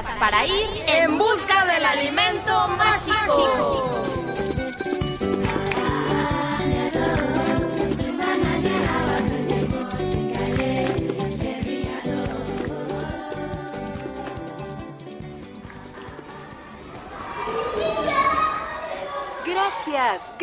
para 0.00 0.46
ir 0.46 0.70
En 0.86 1.18
busca 1.18 1.66
del 1.66 1.84
alimento 1.84 2.68
mágico. 2.78 3.71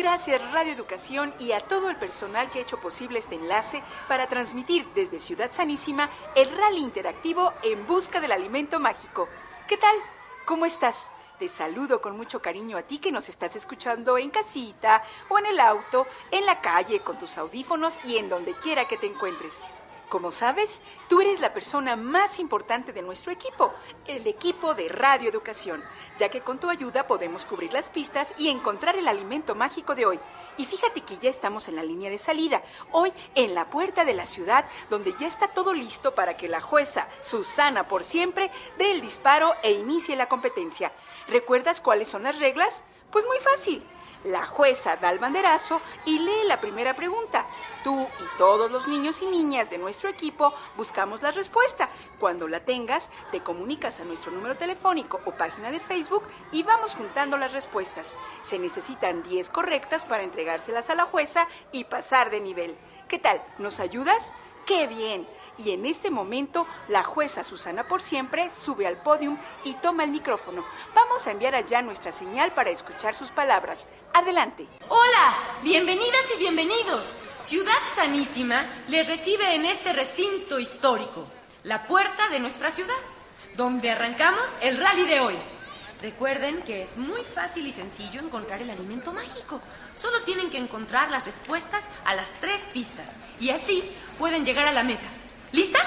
Gracias, 0.00 0.40
Radio 0.50 0.72
Educación 0.72 1.34
y 1.38 1.52
a 1.52 1.60
todo 1.60 1.90
el 1.90 1.96
personal 1.96 2.50
que 2.50 2.58
ha 2.58 2.62
hecho 2.62 2.80
posible 2.80 3.18
este 3.18 3.34
enlace 3.34 3.82
para 4.08 4.28
transmitir 4.28 4.88
desde 4.94 5.20
Ciudad 5.20 5.52
Sanísima 5.52 6.08
el 6.34 6.56
rally 6.56 6.80
interactivo 6.80 7.52
en 7.62 7.86
busca 7.86 8.18
del 8.18 8.32
alimento 8.32 8.80
mágico. 8.80 9.28
¿Qué 9.68 9.76
tal? 9.76 9.94
¿Cómo 10.46 10.64
estás? 10.64 11.10
Te 11.38 11.48
saludo 11.48 12.00
con 12.00 12.16
mucho 12.16 12.40
cariño 12.40 12.78
a 12.78 12.82
ti 12.82 12.96
que 12.96 13.12
nos 13.12 13.28
estás 13.28 13.56
escuchando 13.56 14.16
en 14.16 14.30
casita 14.30 15.02
o 15.28 15.38
en 15.38 15.44
el 15.44 15.60
auto, 15.60 16.06
en 16.30 16.46
la 16.46 16.62
calle, 16.62 17.00
con 17.00 17.18
tus 17.18 17.36
audífonos 17.36 17.98
y 18.02 18.16
en 18.16 18.30
donde 18.30 18.54
quiera 18.54 18.88
que 18.88 18.96
te 18.96 19.06
encuentres. 19.06 19.60
Como 20.10 20.32
sabes, 20.32 20.80
tú 21.08 21.20
eres 21.20 21.38
la 21.38 21.52
persona 21.52 21.94
más 21.94 22.40
importante 22.40 22.92
de 22.92 23.00
nuestro 23.00 23.30
equipo, 23.30 23.72
el 24.08 24.26
equipo 24.26 24.74
de 24.74 24.88
Radio 24.88 25.30
Educación, 25.30 25.84
ya 26.18 26.28
que 26.28 26.40
con 26.40 26.58
tu 26.58 26.68
ayuda 26.68 27.06
podemos 27.06 27.44
cubrir 27.44 27.72
las 27.72 27.88
pistas 27.90 28.34
y 28.36 28.48
encontrar 28.48 28.96
el 28.96 29.06
alimento 29.06 29.54
mágico 29.54 29.94
de 29.94 30.06
hoy. 30.06 30.18
Y 30.56 30.66
fíjate 30.66 31.02
que 31.02 31.16
ya 31.18 31.30
estamos 31.30 31.68
en 31.68 31.76
la 31.76 31.84
línea 31.84 32.10
de 32.10 32.18
salida, 32.18 32.60
hoy 32.90 33.12
en 33.36 33.54
la 33.54 33.70
puerta 33.70 34.04
de 34.04 34.14
la 34.14 34.26
ciudad, 34.26 34.64
donde 34.90 35.14
ya 35.16 35.28
está 35.28 35.46
todo 35.46 35.72
listo 35.74 36.12
para 36.12 36.36
que 36.36 36.48
la 36.48 36.60
jueza 36.60 37.06
Susana 37.22 37.86
por 37.86 38.02
siempre 38.02 38.50
dé 38.78 38.90
el 38.90 39.02
disparo 39.02 39.54
e 39.62 39.70
inicie 39.70 40.16
la 40.16 40.28
competencia. 40.28 40.90
¿Recuerdas 41.28 41.80
cuáles 41.80 42.08
son 42.08 42.24
las 42.24 42.36
reglas? 42.40 42.82
Pues 43.12 43.24
muy 43.26 43.38
fácil. 43.38 43.86
La 44.24 44.44
jueza 44.44 44.96
da 44.96 45.10
el 45.10 45.18
banderazo 45.18 45.80
y 46.04 46.18
lee 46.18 46.44
la 46.46 46.60
primera 46.60 46.94
pregunta. 46.94 47.46
Tú 47.82 48.02
y 48.02 48.38
todos 48.38 48.70
los 48.70 48.86
niños 48.86 49.22
y 49.22 49.26
niñas 49.26 49.70
de 49.70 49.78
nuestro 49.78 50.10
equipo 50.10 50.52
buscamos 50.76 51.22
la 51.22 51.30
respuesta. 51.30 51.88
Cuando 52.18 52.46
la 52.46 52.60
tengas, 52.60 53.08
te 53.30 53.40
comunicas 53.40 53.98
a 53.98 54.04
nuestro 54.04 54.30
número 54.30 54.56
telefónico 54.56 55.20
o 55.24 55.30
página 55.30 55.70
de 55.70 55.80
Facebook 55.80 56.24
y 56.52 56.62
vamos 56.62 56.94
juntando 56.94 57.38
las 57.38 57.52
respuestas. 57.52 58.12
Se 58.42 58.58
necesitan 58.58 59.22
10 59.22 59.48
correctas 59.48 60.04
para 60.04 60.22
entregárselas 60.22 60.90
a 60.90 60.94
la 60.94 61.06
jueza 61.06 61.48
y 61.72 61.84
pasar 61.84 62.28
de 62.28 62.40
nivel. 62.40 62.76
¿Qué 63.08 63.18
tal? 63.18 63.42
¿Nos 63.58 63.80
ayudas? 63.80 64.32
¡Qué 64.70 64.86
bien! 64.86 65.26
Y 65.58 65.72
en 65.72 65.84
este 65.84 66.10
momento, 66.10 66.64
la 66.86 67.02
jueza 67.02 67.42
Susana 67.42 67.88
por 67.88 68.02
siempre 68.02 68.52
sube 68.52 68.86
al 68.86 69.02
podium 69.02 69.36
y 69.64 69.74
toma 69.74 70.04
el 70.04 70.12
micrófono. 70.12 70.64
Vamos 70.94 71.26
a 71.26 71.32
enviar 71.32 71.56
allá 71.56 71.82
nuestra 71.82 72.12
señal 72.12 72.52
para 72.52 72.70
escuchar 72.70 73.16
sus 73.16 73.32
palabras. 73.32 73.88
Adelante. 74.14 74.68
Hola, 74.88 75.34
bienvenidas 75.64 76.24
y 76.36 76.38
bienvenidos. 76.38 77.18
Ciudad 77.40 77.72
Sanísima 77.96 78.64
les 78.86 79.08
recibe 79.08 79.56
en 79.56 79.64
este 79.64 79.92
recinto 79.92 80.60
histórico, 80.60 81.26
la 81.64 81.88
puerta 81.88 82.28
de 82.28 82.38
nuestra 82.38 82.70
ciudad, 82.70 82.94
donde 83.56 83.90
arrancamos 83.90 84.54
el 84.60 84.76
rally 84.78 85.04
de 85.04 85.18
hoy. 85.18 85.36
Recuerden 86.02 86.62
que 86.62 86.82
es 86.82 86.96
muy 86.96 87.22
fácil 87.24 87.66
y 87.66 87.72
sencillo 87.72 88.20
encontrar 88.20 88.62
el 88.62 88.70
alimento 88.70 89.12
mágico. 89.12 89.60
Solo 89.92 90.22
tienen 90.22 90.48
que 90.50 90.56
encontrar 90.56 91.10
las 91.10 91.26
respuestas 91.26 91.84
a 92.04 92.14
las 92.14 92.30
tres 92.40 92.62
pistas 92.72 93.18
y 93.38 93.50
así 93.50 93.84
pueden 94.18 94.44
llegar 94.44 94.66
a 94.66 94.72
la 94.72 94.82
meta. 94.82 95.08
¿Listas? 95.52 95.86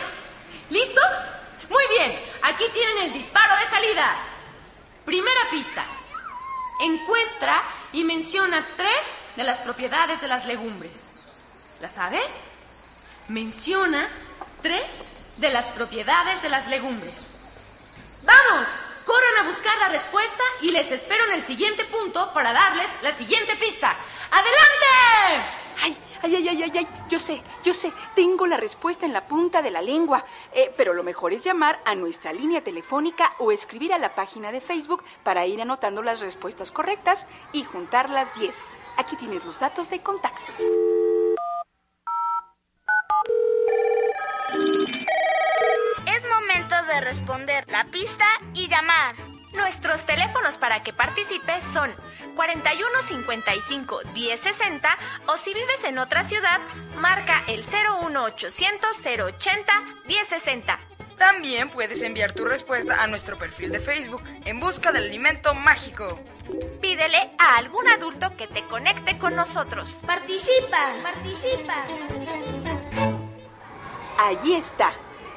¿Listos? 0.70 1.16
Muy 1.70 1.84
bien, 1.98 2.20
aquí 2.44 2.64
tienen 2.74 3.08
el 3.08 3.14
disparo 3.14 3.56
de 3.56 3.70
salida. 3.70 4.16
Primera 5.04 5.50
pista. 5.50 5.84
Encuentra 6.82 7.64
y 7.92 8.04
menciona 8.04 8.64
tres 8.78 9.22
de 9.36 9.44
las 9.44 9.62
propiedades 9.62 10.22
de 10.22 10.28
las 10.28 10.46
legumbres. 10.46 11.42
¿Las 11.82 11.94
sabes? 11.94 12.44
Menciona 13.30 14.08
tres 14.62 15.10
de 15.38 15.50
las 15.50 15.72
propiedades 15.72 16.42
de 16.44 16.50
las 16.50 16.68
legumbres. 16.68 17.32
¡Vamos! 18.24 18.68
Corran 19.14 19.46
a 19.46 19.48
buscar 19.48 19.78
la 19.78 19.90
respuesta 19.90 20.42
y 20.60 20.72
les 20.72 20.92
espero 20.92 21.24
en 21.26 21.34
el 21.34 21.44
siguiente 21.44 21.86
punto 21.86 22.34
para 22.34 22.52
darles 22.52 22.90
la 23.04 23.12
siguiente 23.12 23.56
pista. 23.58 23.96
¡Adelante! 24.32 25.52
¡Ay! 25.84 25.98
Ay, 26.24 26.36
ay, 26.38 26.50
ay, 26.50 26.64
ay, 26.64 26.72
ay, 26.80 26.88
yo 27.10 27.20
sé, 27.20 27.44
yo 27.64 27.76
sé, 27.76 27.94
tengo 28.16 28.48
la 28.48 28.58
respuesta 28.58 29.06
en 29.06 29.14
la 29.14 29.28
punta 29.28 29.62
de 29.62 29.70
la 29.70 29.84
lengua, 29.84 30.26
Eh, 30.52 30.74
pero 30.76 30.96
lo 30.96 31.04
mejor 31.04 31.32
es 31.32 31.44
llamar 31.44 31.80
a 31.86 31.94
nuestra 31.94 32.34
línea 32.34 32.64
telefónica 32.64 33.36
o 33.38 33.52
escribir 33.52 33.94
a 33.94 34.00
la 34.00 34.16
página 34.16 34.52
de 34.52 34.62
Facebook 34.62 35.04
para 35.24 35.46
ir 35.46 35.62
anotando 35.62 36.02
las 36.02 36.20
respuestas 36.20 36.72
correctas 36.72 37.28
y 37.52 37.66
juntar 37.66 38.10
las 38.10 38.34
10. 38.40 38.56
Aquí 38.98 39.16
tienes 39.18 39.46
los 39.46 39.60
datos 39.60 39.92
de 39.92 40.02
contacto. 40.02 40.42
Es 46.08 46.24
momento 46.30 46.76
de 46.94 47.02
responder 47.02 47.66
la 47.70 47.86
pista 47.86 48.26
y 48.54 48.68
llamar. 48.68 49.16
Nuestros 49.54 50.06
teléfonos 50.06 50.58
para 50.58 50.84
que 50.84 50.94
participes 50.94 51.64
son 51.74 51.90
41 52.36 52.88
55 53.08 54.02
10 54.14 54.40
60 54.40 54.98
o 55.28 55.38
si 55.38 55.54
vives 55.54 55.84
en 55.86 55.98
otra 55.98 56.24
ciudad, 56.24 56.60
marca 56.98 57.42
el 57.48 57.64
01 57.64 58.24
800 58.24 58.98
080 58.98 59.74
10 60.08 60.28
60. 60.28 60.80
También 61.18 61.70
puedes 61.70 62.02
enviar 62.04 62.34
tu 62.34 62.46
respuesta 62.46 63.02
a 63.02 63.08
nuestro 63.08 63.38
perfil 63.38 63.72
de 63.72 63.80
Facebook 63.80 64.24
en 64.46 64.60
busca 64.60 64.92
del 64.92 65.06
alimento 65.06 65.56
mágico. 65.56 66.20
Pídele 66.80 67.32
a 67.40 67.58
algún 67.58 67.90
adulto 67.90 68.36
que 68.38 68.48
te 68.48 68.68
conecte 68.68 69.18
con 69.18 69.36
nosotros. 69.36 69.90
Participa, 70.06 70.92
participa. 71.02 71.86
Allí 74.20 74.56
está. 74.56 74.94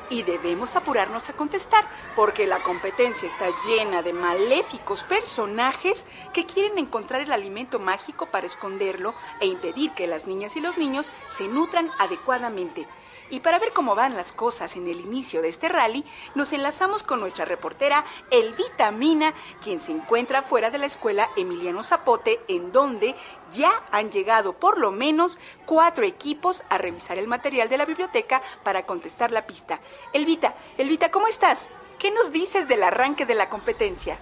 Y 0.09 0.23
debemos 0.23 0.77
apurarnos 0.77 1.29
a 1.29 1.33
contestar, 1.33 1.85
porque 2.15 2.47
la 2.47 2.61
competencia 2.61 3.27
está 3.27 3.49
llena 3.67 4.03
de 4.03 4.13
maléficos 4.13 5.03
personajes 5.03 6.07
que 6.33 6.47
quieren 6.47 6.79
encontrar 6.79 7.23
el 7.23 7.33
alimento 7.33 7.79
mágico 7.79 8.27
para 8.27 8.47
esconderlo 8.47 9.15
e 9.41 9.47
impedir 9.47 9.91
que 9.93 10.07
las 10.07 10.27
niñas 10.27 10.57
y 10.57 10.61
los 10.61 10.79
niños 10.79 11.11
se 11.29 11.49
nutran 11.49 11.91
adecuadamente. 11.99 12.87
Y 13.29 13.41
para 13.41 13.59
ver 13.59 13.73
cómo 13.73 13.95
van 13.95 14.17
las 14.17 14.33
cosas 14.33 14.77
en 14.77 14.87
el 14.87 15.01
inicio 15.01 15.43
de 15.43 15.49
este 15.49 15.69
rally, 15.69 16.05
nos 16.35 16.53
enlazamos 16.53 17.03
con 17.03 17.21
nuestra 17.21 17.45
reportera 17.45 18.05
Elvita 18.31 18.91
Mina, 18.91 19.35
quien 19.63 19.81
se 19.81 19.93
encuentra 19.93 20.43
fuera 20.43 20.71
de 20.71 20.79
la 20.79 20.87
escuela 20.87 21.29
Emiliano 21.37 21.83
Zapote, 21.83 22.41
en 22.49 22.73
donde 22.73 23.15
ya 23.53 23.83
han 23.91 24.11
llegado 24.11 24.53
por 24.53 24.79
lo 24.79 24.93
menos 24.93 25.39
cuatro 25.65 26.05
equipos 26.05 26.65
a 26.69 26.79
revisar 26.79 27.19
el 27.19 27.27
material 27.27 27.69
de 27.69 27.79
la 27.79 27.85
biblioteca 27.85 28.43
para 28.63 28.87
contestar 28.87 29.31
la 29.31 29.47
pista. 29.47 29.81
Elvita, 30.13 30.55
Elvita, 30.79 31.11
¿cómo 31.11 31.27
estás? 31.27 31.69
¿Qué 31.99 32.11
nos 32.11 32.31
dices 32.31 32.69
del 32.69 32.83
arranque 32.83 33.27
de 33.27 33.35
la 33.35 33.49
competencia? 33.49 34.19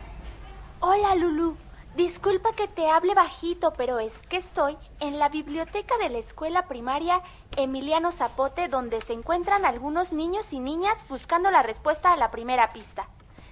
Hola 0.80 1.14
Lulu, 1.14 1.56
disculpa 1.94 2.52
que 2.52 2.68
te 2.68 2.88
hable 2.88 3.14
bajito, 3.14 3.72
pero 3.72 3.98
es 3.98 4.16
que 4.28 4.36
estoy 4.36 4.76
en 5.00 5.18
la 5.18 5.28
biblioteca 5.28 5.96
de 5.98 6.08
la 6.08 6.18
escuela 6.18 6.66
primaria 6.66 7.20
Emiliano 7.56 8.10
Zapote, 8.12 8.68
donde 8.68 9.00
se 9.00 9.12
encuentran 9.12 9.64
algunos 9.64 10.12
niños 10.12 10.52
y 10.52 10.60
niñas 10.60 11.06
buscando 11.08 11.50
la 11.50 11.62
respuesta 11.62 12.12
a 12.12 12.16
la 12.16 12.30
primera 12.30 12.68
pista. 12.72 13.08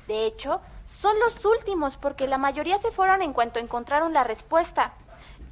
De 0.09 0.27
hecho, 0.27 0.61
son 0.87 1.19
los 1.21 1.45
últimos 1.45 1.97
porque 1.97 2.27
la 2.27 2.39
mayoría 2.39 2.79
se 2.79 2.91
fueron 2.91 3.23
en 3.23 3.33
cuanto 3.33 3.59
encontraron 3.59 4.13
la 4.13 4.25
respuesta. 4.25 4.93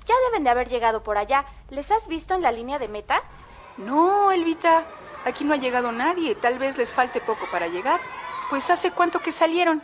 Ya 0.06 0.14
deben 0.26 0.44
de 0.44 0.50
haber 0.50 0.68
llegado 0.68 1.02
por 1.02 1.18
allá. 1.18 1.44
¿Les 1.68 1.90
has 1.90 2.06
visto 2.08 2.34
en 2.34 2.42
la 2.42 2.52
línea 2.52 2.78
de 2.78 2.88
meta? 2.88 3.22
No, 3.76 4.32
Elvita, 4.32 4.84
aquí 5.24 5.44
no 5.44 5.54
ha 5.54 5.58
llegado 5.58 5.92
nadie. 5.92 6.34
Tal 6.34 6.58
vez 6.58 6.76
les 6.76 6.92
falte 6.92 7.20
poco 7.20 7.46
para 7.52 7.68
llegar. 7.68 8.00
Pues 8.48 8.68
hace 8.70 8.90
cuánto 8.90 9.20
que 9.20 9.32
salieron. 9.32 9.82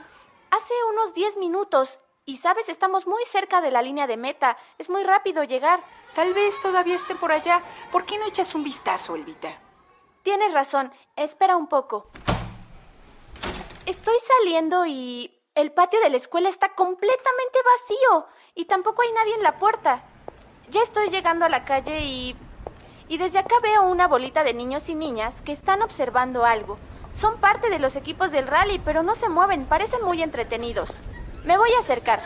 Hace 0.50 0.74
unos 0.92 1.14
10 1.14 1.36
minutos. 1.36 2.00
Y 2.28 2.38
sabes, 2.38 2.68
estamos 2.68 3.06
muy 3.06 3.24
cerca 3.26 3.60
de 3.60 3.70
la 3.70 3.82
línea 3.82 4.08
de 4.08 4.16
meta. 4.16 4.56
Es 4.78 4.90
muy 4.90 5.04
rápido 5.04 5.44
llegar. 5.44 5.78
Tal 6.16 6.34
vez 6.34 6.60
todavía 6.60 6.96
estén 6.96 7.18
por 7.18 7.30
allá. 7.30 7.62
¿Por 7.92 8.04
qué 8.04 8.18
no 8.18 8.26
echas 8.26 8.52
un 8.56 8.64
vistazo, 8.64 9.14
Elvita? 9.14 9.56
Tienes 10.24 10.52
razón. 10.52 10.90
Espera 11.14 11.56
un 11.56 11.68
poco. 11.68 12.10
Estoy 13.86 14.16
saliendo 14.38 14.84
y 14.86 15.38
el 15.54 15.70
patio 15.70 16.00
de 16.00 16.10
la 16.10 16.16
escuela 16.16 16.48
está 16.48 16.74
completamente 16.74 17.58
vacío 17.64 18.26
y 18.56 18.64
tampoco 18.64 19.02
hay 19.02 19.12
nadie 19.12 19.36
en 19.36 19.44
la 19.44 19.56
puerta. 19.60 20.02
Ya 20.70 20.82
estoy 20.82 21.10
llegando 21.10 21.44
a 21.44 21.48
la 21.48 21.64
calle 21.64 22.00
y... 22.00 22.36
Y 23.08 23.18
desde 23.18 23.38
acá 23.38 23.54
veo 23.62 23.84
una 23.84 24.08
bolita 24.08 24.42
de 24.42 24.52
niños 24.52 24.88
y 24.88 24.96
niñas 24.96 25.32
que 25.42 25.52
están 25.52 25.80
observando 25.80 26.44
algo. 26.44 26.76
Son 27.16 27.38
parte 27.38 27.70
de 27.70 27.78
los 27.78 27.94
equipos 27.94 28.32
del 28.32 28.48
rally, 28.48 28.80
pero 28.80 29.04
no 29.04 29.14
se 29.14 29.28
mueven, 29.28 29.64
parecen 29.66 30.02
muy 30.02 30.24
entretenidos. 30.24 31.00
Me 31.46 31.56
voy 31.56 31.70
a 31.74 31.80
acercar. 31.80 32.20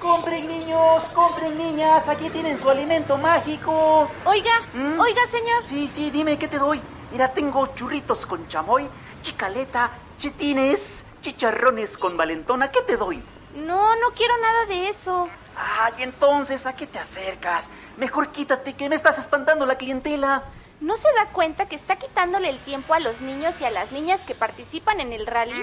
Compren 0.00 0.48
niños, 0.48 1.04
compren 1.14 1.56
niñas, 1.56 2.08
aquí 2.08 2.28
tienen 2.28 2.58
su 2.58 2.68
alimento 2.68 3.16
mágico. 3.16 4.10
Oiga, 4.24 4.50
¿Mm? 4.74 4.98
oiga 4.98 5.20
señor. 5.30 5.62
Sí, 5.66 5.86
sí, 5.86 6.10
dime 6.10 6.36
qué 6.38 6.48
te 6.48 6.58
doy. 6.58 6.80
Mira, 7.12 7.32
tengo 7.32 7.68
churritos 7.68 8.26
con 8.26 8.48
chamoy, 8.48 8.88
chicaleta, 9.20 9.92
chetines, 10.18 11.06
chicharrones 11.20 11.96
con 11.96 12.16
valentona. 12.16 12.72
¿Qué 12.72 12.82
te 12.82 12.96
doy? 12.96 13.22
No, 13.54 13.94
no 13.94 14.10
quiero 14.16 14.36
nada 14.38 14.66
de 14.66 14.88
eso. 14.88 15.28
Ay, 15.56 15.92
entonces, 15.98 16.66
¿a 16.66 16.74
qué 16.74 16.88
te 16.88 16.98
acercas? 16.98 17.70
Mejor 17.96 18.30
quítate, 18.32 18.72
que 18.74 18.88
me 18.88 18.96
estás 18.96 19.18
espantando 19.18 19.66
la 19.66 19.76
clientela. 19.76 20.42
¿No 20.82 20.96
se 20.96 21.12
da 21.14 21.28
cuenta 21.28 21.66
que 21.66 21.76
está 21.76 21.94
quitándole 21.94 22.48
el 22.48 22.58
tiempo 22.58 22.92
a 22.92 22.98
los 22.98 23.20
niños 23.20 23.54
y 23.60 23.64
a 23.64 23.70
las 23.70 23.92
niñas 23.92 24.20
que 24.26 24.34
participan 24.34 24.98
en 24.98 25.12
el 25.12 25.28
rally? 25.28 25.62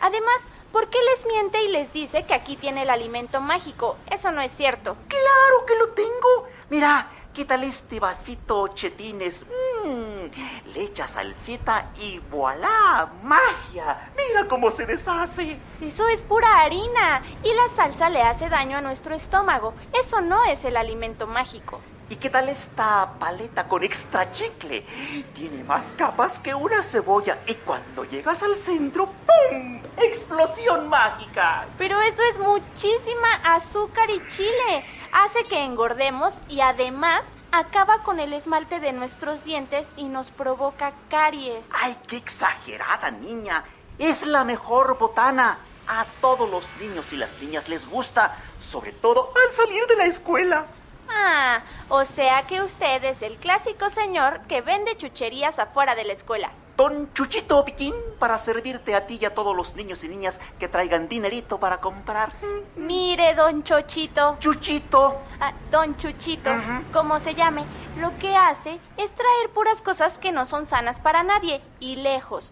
Además, 0.00 0.36
¿por 0.70 0.88
qué 0.88 0.98
les 1.02 1.26
miente 1.26 1.60
y 1.64 1.68
les 1.72 1.92
dice 1.92 2.24
que 2.24 2.34
aquí 2.34 2.54
tiene 2.54 2.82
el 2.82 2.90
alimento 2.90 3.40
mágico? 3.40 3.98
Eso 4.08 4.30
no 4.30 4.40
es 4.40 4.52
cierto. 4.52 4.96
Claro 5.08 5.66
que 5.66 5.74
lo 5.74 5.88
tengo. 5.88 6.48
Mira, 6.68 7.08
quítale 7.32 7.66
este 7.66 7.98
vasito 7.98 8.68
chetines. 8.68 9.44
Mm, 9.84 10.72
le 10.72 10.92
salsita 11.04 11.90
y 11.98 12.20
voilà, 12.30 13.10
magia. 13.24 14.12
Mira 14.16 14.46
cómo 14.46 14.70
se 14.70 14.86
deshace. 14.86 15.58
Eso 15.80 16.06
es 16.06 16.22
pura 16.22 16.60
harina 16.60 17.24
y 17.42 17.52
la 17.54 17.74
salsa 17.74 18.08
le 18.08 18.22
hace 18.22 18.48
daño 18.48 18.76
a 18.76 18.82
nuestro 18.82 19.16
estómago. 19.16 19.74
Eso 19.92 20.20
no 20.20 20.44
es 20.44 20.64
el 20.64 20.76
alimento 20.76 21.26
mágico. 21.26 21.80
¿Y 22.10 22.16
qué 22.16 22.28
tal 22.28 22.48
esta 22.48 23.12
paleta 23.20 23.68
con 23.68 23.84
extra 23.84 24.32
chicle? 24.32 24.84
Tiene 25.32 25.62
más 25.62 25.94
capas 25.96 26.40
que 26.40 26.52
una 26.52 26.82
cebolla 26.82 27.38
y 27.46 27.54
cuando 27.54 28.02
llegas 28.02 28.42
al 28.42 28.58
centro, 28.58 29.06
¡pum! 29.06 29.80
¡Explosión 29.96 30.88
mágica! 30.88 31.68
Pero 31.78 32.00
eso 32.00 32.20
es 32.32 32.38
muchísima 32.40 33.34
azúcar 33.44 34.10
y 34.10 34.26
chile. 34.26 34.84
Hace 35.12 35.44
que 35.44 35.62
engordemos 35.62 36.42
y 36.48 36.60
además 36.62 37.22
acaba 37.52 38.02
con 38.02 38.18
el 38.18 38.32
esmalte 38.32 38.80
de 38.80 38.92
nuestros 38.92 39.44
dientes 39.44 39.86
y 39.96 40.08
nos 40.08 40.32
provoca 40.32 40.92
caries. 41.10 41.64
¡Ay, 41.70 41.96
qué 42.08 42.16
exagerada, 42.16 43.12
niña! 43.12 43.62
Es 43.98 44.26
la 44.26 44.42
mejor 44.42 44.98
botana. 44.98 45.60
A 45.86 46.06
todos 46.20 46.48
los 46.50 46.68
niños 46.80 47.12
y 47.12 47.16
las 47.16 47.40
niñas 47.40 47.68
les 47.68 47.88
gusta, 47.88 48.36
sobre 48.60 48.92
todo 48.92 49.32
al 49.44 49.52
salir 49.52 49.86
de 49.86 49.96
la 49.96 50.06
escuela. 50.06 50.66
Ah, 51.12 51.62
o 51.88 52.04
sea 52.04 52.46
que 52.46 52.62
usted 52.62 53.02
es 53.04 53.22
el 53.22 53.36
clásico 53.36 53.90
señor 53.90 54.42
que 54.46 54.62
vende 54.62 54.96
chucherías 54.96 55.58
afuera 55.58 55.94
de 55.94 56.04
la 56.04 56.12
escuela. 56.12 56.50
Don 56.76 57.12
Chuchito 57.12 57.62
Piquín, 57.62 57.92
para 58.18 58.38
servirte 58.38 58.94
a 58.94 59.06
ti 59.06 59.18
y 59.20 59.26
a 59.26 59.34
todos 59.34 59.54
los 59.54 59.74
niños 59.76 60.02
y 60.02 60.08
niñas 60.08 60.40
que 60.58 60.66
traigan 60.66 61.08
dinerito 61.08 61.60
para 61.60 61.78
comprar. 61.78 62.32
Mire, 62.76 63.34
don 63.34 63.62
Chochito, 63.64 64.38
Chuchito. 64.38 65.18
ah, 65.40 65.52
don 65.70 65.94
Chuchito, 65.98 66.50
como 66.90 67.20
se 67.20 67.34
llame, 67.34 67.66
lo 67.96 68.16
que 68.18 68.34
hace 68.34 68.80
es 68.96 69.14
traer 69.14 69.50
puras 69.52 69.82
cosas 69.82 70.16
que 70.18 70.32
no 70.32 70.46
son 70.46 70.66
sanas 70.66 70.98
para 71.00 71.22
nadie 71.22 71.60
y 71.80 71.96
lejos, 71.96 72.50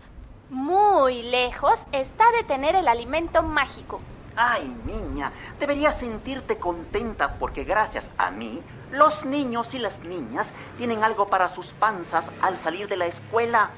muy 0.51 1.23
lejos 1.23 1.79
está 1.93 2.25
de 2.33 2.45
tener 2.45 2.75
el 2.77 2.89
alimento 2.89 3.43
mágico. 3.43 4.03
Ay, 4.41 4.73
niña, 4.87 5.33
deberías 5.59 5.99
sentirte 5.99 6.59
contenta 6.59 7.41
porque 7.41 7.65
gracias 7.65 8.09
a 8.19 8.31
mí, 8.31 8.63
los 8.93 9.25
niños 9.25 9.75
y 9.75 9.81
las 9.81 9.99
niñas 10.05 10.55
tienen 10.77 11.03
algo 11.03 11.27
para 11.27 11.49
sus 11.49 11.73
panzas 11.73 12.31
al 12.41 12.61
salir 12.61 12.87
de 12.87 12.97
la 12.97 13.07
escuela. 13.07 13.73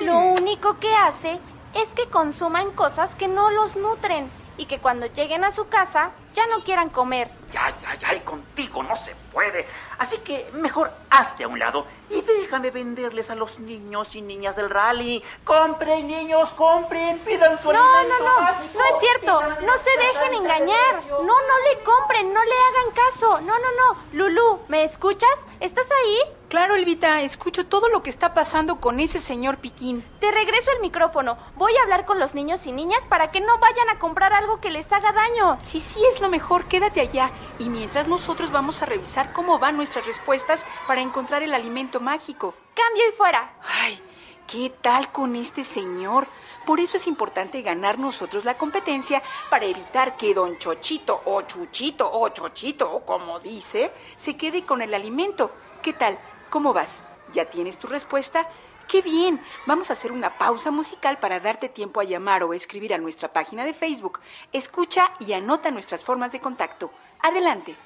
Lo 0.00 0.18
único 0.18 0.80
que 0.80 0.92
hace 0.96 1.38
es 1.74 1.88
que 1.94 2.10
consuman 2.10 2.72
cosas 2.72 3.14
que 3.14 3.28
no 3.28 3.50
los 3.50 3.76
nutren 3.76 4.28
y 4.56 4.66
que 4.66 4.80
cuando 4.80 5.06
lleguen 5.06 5.44
a 5.44 5.52
su 5.52 5.68
casa 5.68 6.10
ya 6.34 6.46
no 6.46 6.62
quieran 6.64 6.90
comer. 6.90 7.30
Ya, 7.50 7.74
ya, 7.80 7.94
ya, 7.96 8.14
y 8.14 8.20
contigo 8.20 8.82
no 8.82 8.96
se 8.96 9.14
puede. 9.32 9.66
Así 9.98 10.18
que 10.18 10.48
mejor 10.54 10.90
hazte 11.10 11.44
a 11.44 11.48
un 11.48 11.58
lado 11.58 11.86
y 12.08 12.22
déjame 12.22 12.70
venderles 12.70 13.30
a 13.30 13.34
los 13.34 13.58
niños 13.58 14.14
y 14.14 14.22
niñas 14.22 14.56
del 14.56 14.70
rally. 14.70 15.22
Compren, 15.44 16.06
niños, 16.06 16.50
compren, 16.52 17.18
pidan 17.20 17.60
su 17.60 17.72
No, 17.72 17.78
alimento 17.98 18.24
no, 18.24 18.40
no, 18.40 18.50
no 18.50 18.84
es 18.84 19.00
cierto. 19.00 19.42
No 19.60 19.72
se 19.84 19.98
dejen 19.98 20.34
engañar. 20.34 20.94
No, 21.10 21.22
no 21.22 21.58
le 21.68 21.82
compren, 21.82 22.32
no 22.32 22.42
le 22.42 22.52
hagan 22.52 22.94
caso. 22.94 23.40
No, 23.40 23.58
no, 23.58 23.68
no. 23.72 24.02
Lulú, 24.12 24.60
¿me 24.68 24.84
escuchas? 24.84 25.30
¿Estás 25.62 25.86
ahí? 25.92 26.18
Claro, 26.48 26.74
Elvita, 26.74 27.22
escucho 27.22 27.66
todo 27.66 27.88
lo 27.88 28.02
que 28.02 28.10
está 28.10 28.34
pasando 28.34 28.80
con 28.80 28.98
ese 28.98 29.20
señor 29.20 29.58
Piquín. 29.58 30.04
Te 30.18 30.32
regreso 30.32 30.72
el 30.72 30.80
micrófono. 30.80 31.38
Voy 31.54 31.72
a 31.76 31.82
hablar 31.82 32.04
con 32.04 32.18
los 32.18 32.34
niños 32.34 32.66
y 32.66 32.72
niñas 32.72 32.98
para 33.08 33.30
que 33.30 33.40
no 33.40 33.58
vayan 33.60 33.88
a 33.88 34.00
comprar 34.00 34.32
algo 34.32 34.60
que 34.60 34.70
les 34.70 34.90
haga 34.92 35.12
daño. 35.12 35.60
Si 35.62 35.78
sí 35.78 36.00
es 36.12 36.20
lo 36.20 36.28
mejor, 36.28 36.64
quédate 36.64 37.00
allá. 37.00 37.30
Y 37.60 37.68
mientras 37.68 38.08
nosotros 38.08 38.50
vamos 38.50 38.82
a 38.82 38.86
revisar 38.86 39.32
cómo 39.32 39.60
van 39.60 39.76
nuestras 39.76 40.04
respuestas 40.04 40.66
para 40.88 41.00
encontrar 41.00 41.44
el 41.44 41.54
alimento 41.54 42.00
mágico. 42.00 42.56
Cambio 42.74 43.04
y 43.08 43.12
fuera. 43.12 43.52
Ay, 43.62 44.02
¿qué 44.46 44.72
tal 44.80 45.12
con 45.12 45.36
este 45.36 45.64
señor? 45.64 46.26
Por 46.66 46.80
eso 46.80 46.96
es 46.96 47.06
importante 47.06 47.62
ganar 47.62 47.98
nosotros 47.98 48.44
la 48.44 48.56
competencia 48.56 49.22
para 49.50 49.66
evitar 49.66 50.16
que 50.16 50.34
don 50.34 50.58
Chochito 50.58 51.22
o 51.24 51.42
Chuchito 51.42 52.10
o 52.12 52.28
Chochito 52.28 53.02
como 53.04 53.40
dice, 53.40 53.92
se 54.16 54.36
quede 54.36 54.64
con 54.64 54.82
el 54.82 54.94
alimento. 54.94 55.50
¿Qué 55.82 55.92
tal? 55.92 56.18
¿Cómo 56.50 56.72
vas? 56.72 57.02
¿Ya 57.32 57.46
tienes 57.46 57.78
tu 57.78 57.86
respuesta? 57.86 58.48
¡Qué 58.88 59.00
bien! 59.00 59.40
Vamos 59.66 59.90
a 59.90 59.94
hacer 59.94 60.12
una 60.12 60.36
pausa 60.36 60.70
musical 60.70 61.18
para 61.18 61.40
darte 61.40 61.68
tiempo 61.68 62.00
a 62.00 62.04
llamar 62.04 62.44
o 62.44 62.52
escribir 62.52 62.94
a 62.94 62.98
nuestra 62.98 63.32
página 63.32 63.64
de 63.64 63.74
Facebook. 63.74 64.20
Escucha 64.52 65.12
y 65.18 65.32
anota 65.32 65.70
nuestras 65.70 66.04
formas 66.04 66.32
de 66.32 66.40
contacto. 66.40 66.92
Adelante. 67.20 67.76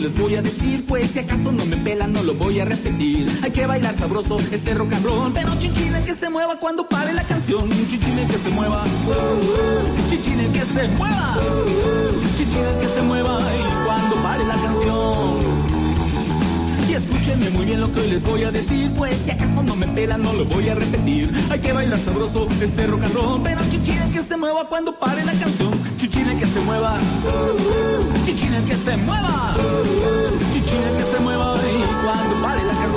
Les 0.00 0.16
voy 0.16 0.36
a 0.36 0.42
decir, 0.42 0.84
pues 0.86 1.10
si 1.10 1.18
acaso 1.18 1.52
no 1.52 1.64
me 1.64 1.76
pelan 1.76 2.12
no 2.12 2.22
lo 2.22 2.34
voy 2.34 2.60
a 2.60 2.64
repetir. 2.64 3.28
Hay 3.42 3.50
que 3.50 3.66
bailar 3.66 3.94
sabroso 3.94 4.38
este 4.52 4.74
roll, 4.74 4.88
pero 5.32 5.54
chichine 5.58 6.02
que 6.04 6.14
se 6.14 6.28
mueva 6.30 6.58
cuando 6.58 6.88
pare 6.88 7.12
la 7.12 7.22
canción. 7.24 7.68
Chichine 7.70 8.26
que 8.26 8.38
se 8.38 8.50
mueva, 8.50 8.84
chichine 10.10 10.48
que 10.52 10.62
se 10.62 10.88
mueva, 10.88 11.38
chichine 12.36 12.78
que 12.80 12.86
se 12.86 13.02
mueva 13.02 13.40
y 13.40 13.84
cuando 13.86 14.16
pare 14.16 14.44
la 14.44 14.54
canción. 14.54 15.37
Muy 17.54 17.64
bien 17.64 17.80
lo 17.80 17.90
que 17.92 18.02
les 18.02 18.22
voy 18.22 18.44
a 18.44 18.50
decir, 18.50 18.90
pues 18.96 19.16
si 19.24 19.30
acaso 19.30 19.62
no 19.62 19.74
me 19.74 19.86
pelan 19.86 20.22
no 20.22 20.32
lo 20.32 20.44
voy 20.44 20.68
a 20.68 20.74
repetir. 20.74 21.32
Hay 21.50 21.58
que 21.60 21.72
bailar 21.72 21.98
sabroso 21.98 22.46
este 22.60 22.86
rock 22.86 23.04
and 23.04 23.14
roll, 23.14 23.42
pero 23.42 23.60
chichine 23.70 24.10
que 24.12 24.20
se 24.20 24.36
mueva 24.36 24.68
cuando 24.68 24.94
pare 24.94 25.24
la 25.24 25.32
canción. 25.32 25.70
Chichine 25.96 26.38
que 26.38 26.46
se 26.46 26.60
mueva, 26.60 26.98
chichine 28.26 28.62
que 28.64 28.76
se 28.76 28.96
mueva, 28.98 29.54
chichine 30.52 30.98
que 30.98 31.04
se 31.04 31.20
mueva 31.20 31.56
y 31.56 32.04
cuando 32.04 32.42
pare 32.42 32.64
la 32.64 32.72
canción. 32.72 32.87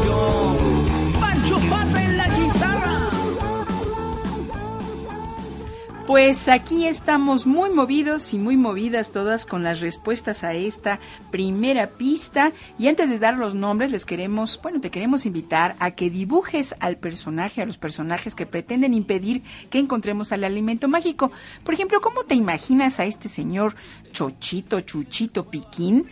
Pues 6.11 6.49
aquí 6.49 6.87
estamos 6.87 7.47
muy 7.47 7.69
movidos 7.69 8.33
y 8.33 8.37
muy 8.37 8.57
movidas 8.57 9.13
todas 9.13 9.45
con 9.45 9.63
las 9.63 9.79
respuestas 9.79 10.43
a 10.43 10.53
esta 10.53 10.99
primera 11.31 11.87
pista. 11.87 12.51
Y 12.77 12.89
antes 12.89 13.09
de 13.09 13.17
dar 13.17 13.37
los 13.37 13.55
nombres, 13.55 13.93
les 13.93 14.05
queremos, 14.05 14.59
bueno, 14.61 14.81
te 14.81 14.91
queremos 14.91 15.25
invitar 15.25 15.77
a 15.79 15.91
que 15.91 16.09
dibujes 16.09 16.75
al 16.81 16.97
personaje, 16.97 17.61
a 17.61 17.65
los 17.65 17.77
personajes 17.77 18.35
que 18.35 18.45
pretenden 18.45 18.93
impedir 18.93 19.41
que 19.69 19.79
encontremos 19.79 20.33
al 20.33 20.43
alimento 20.43 20.89
mágico. 20.89 21.31
Por 21.63 21.75
ejemplo, 21.75 22.01
¿cómo 22.01 22.25
te 22.25 22.35
imaginas 22.35 22.99
a 22.99 23.05
este 23.05 23.29
señor 23.29 23.77
Chochito, 24.11 24.81
Chuchito, 24.81 25.49
Piquín? 25.49 26.07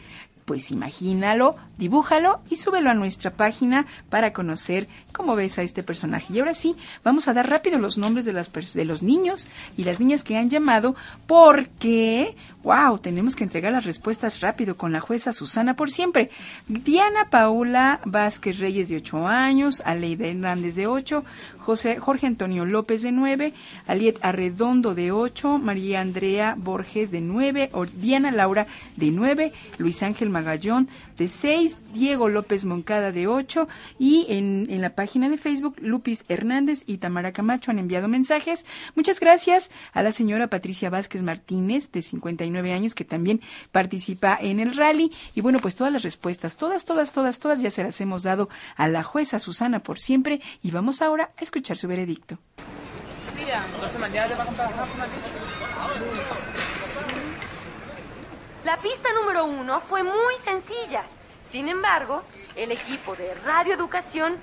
Pues 0.46 0.72
imagínalo 0.72 1.58
dibújalo 1.80 2.42
y 2.50 2.58
súbelo 2.58 2.92
a 2.92 2.94
nuestra 2.94 3.32
página 3.32 3.88
para 4.10 4.34
conocer 4.34 4.88
cómo 5.20 5.36
ves 5.36 5.60
a 5.60 5.64
este 5.64 5.84
personaje. 5.84 6.32
Y 6.32 6.40
ahora 6.40 6.54
sí, 6.54 6.78
vamos 7.04 7.28
a 7.28 7.34
dar 7.34 7.50
rápido 7.50 7.78
los 7.78 7.98
nombres 7.98 8.24
de, 8.24 8.32
las 8.32 8.50
de 8.74 8.86
los 8.86 9.04
niños 9.04 9.50
y 9.76 9.84
las 9.84 10.00
niñas 10.00 10.24
que 10.24 10.38
han 10.38 10.50
llamado 10.50 10.96
porque, 11.28 12.38
wow, 12.64 12.98
tenemos 13.00 13.36
que 13.36 13.44
entregar 13.44 13.74
las 13.74 13.84
respuestas 13.84 14.40
rápido 14.40 14.78
con 14.78 14.94
la 14.94 15.02
jueza 15.02 15.34
Susana 15.34 15.76
por 15.76 15.92
siempre. 15.92 16.30
Diana 16.70 17.30
Paula 17.30 18.00
Vázquez 18.06 18.60
Reyes 18.60 18.88
de 18.88 18.96
8 18.96 19.28
años, 19.28 19.84
Aleida 19.86 20.26
Hernández 20.26 20.76
de 20.76 20.88
8, 20.88 21.26
José, 21.58 22.00
Jorge 22.00 22.26
Antonio 22.26 22.64
López 22.64 23.02
de 23.02 23.12
9, 23.12 23.54
Aliet 23.88 24.20
Arredondo 24.22 24.96
de 24.96 25.12
8, 25.12 25.58
María 25.58 26.00
Andrea 26.00 26.56
Borges 26.58 27.12
de 27.12 27.20
9, 27.20 27.72
Diana 28.00 28.32
Laura 28.32 28.68
de 28.96 29.12
9, 29.12 29.52
Luis 29.80 30.02
Ángel 30.02 30.30
Magallón 30.30 30.88
de 31.18 31.28
6, 31.28 31.78
Diego 31.94 32.30
López 32.30 32.64
Moncada 32.64 33.12
de 33.12 33.28
8 33.28 33.68
y 34.00 34.26
en, 34.30 34.68
en 34.70 34.82
la 34.82 34.92
página 34.92 35.09
de 35.10 35.38
Facebook 35.40 35.76
Lupis 35.82 36.24
Hernández 36.30 36.84
y 36.86 37.00
Tamara 37.00 37.34
Camacho 37.34 37.72
han 37.72 37.80
enviado 37.80 38.08
mensajes. 38.08 38.64
Muchas 38.94 39.20
gracias 39.20 39.72
a 39.92 40.04
la 40.04 40.12
señora 40.12 40.48
Patricia 40.48 40.92
Vázquez 40.92 41.24
Martínez 41.24 41.92
de 41.92 42.04
59 42.04 42.74
años 42.74 42.94
que 42.94 43.06
también 43.06 43.42
participa 43.72 44.38
en 44.40 44.60
el 44.60 44.76
rally 44.76 45.12
y 45.34 45.42
bueno 45.42 45.60
pues 45.60 45.76
todas 45.76 45.92
las 45.92 46.04
respuestas, 46.04 46.58
todas, 46.58 46.86
todas, 46.86 47.12
todas, 47.12 47.40
todas 47.40 47.60
ya 47.60 47.72
se 47.72 47.84
las 47.84 48.00
hemos 48.02 48.22
dado 48.22 48.50
a 48.76 48.88
la 48.88 49.02
jueza 49.02 49.40
Susana 49.40 49.80
por 49.82 50.00
siempre 50.00 50.42
y 50.62 50.70
vamos 50.70 51.02
ahora 51.02 51.32
a 51.36 51.44
escuchar 51.44 51.76
su 51.76 51.88
veredicto. 51.88 52.38
La 58.64 58.78
pista 58.78 59.10
número 59.20 59.46
uno 59.46 59.82
fue 59.82 60.04
muy 60.04 60.36
sencilla. 60.44 61.04
Sin 61.50 61.68
embargo, 61.68 62.22
el 62.56 62.72
equipo 62.72 63.16
de 63.16 63.34
radioeducación 63.36 64.38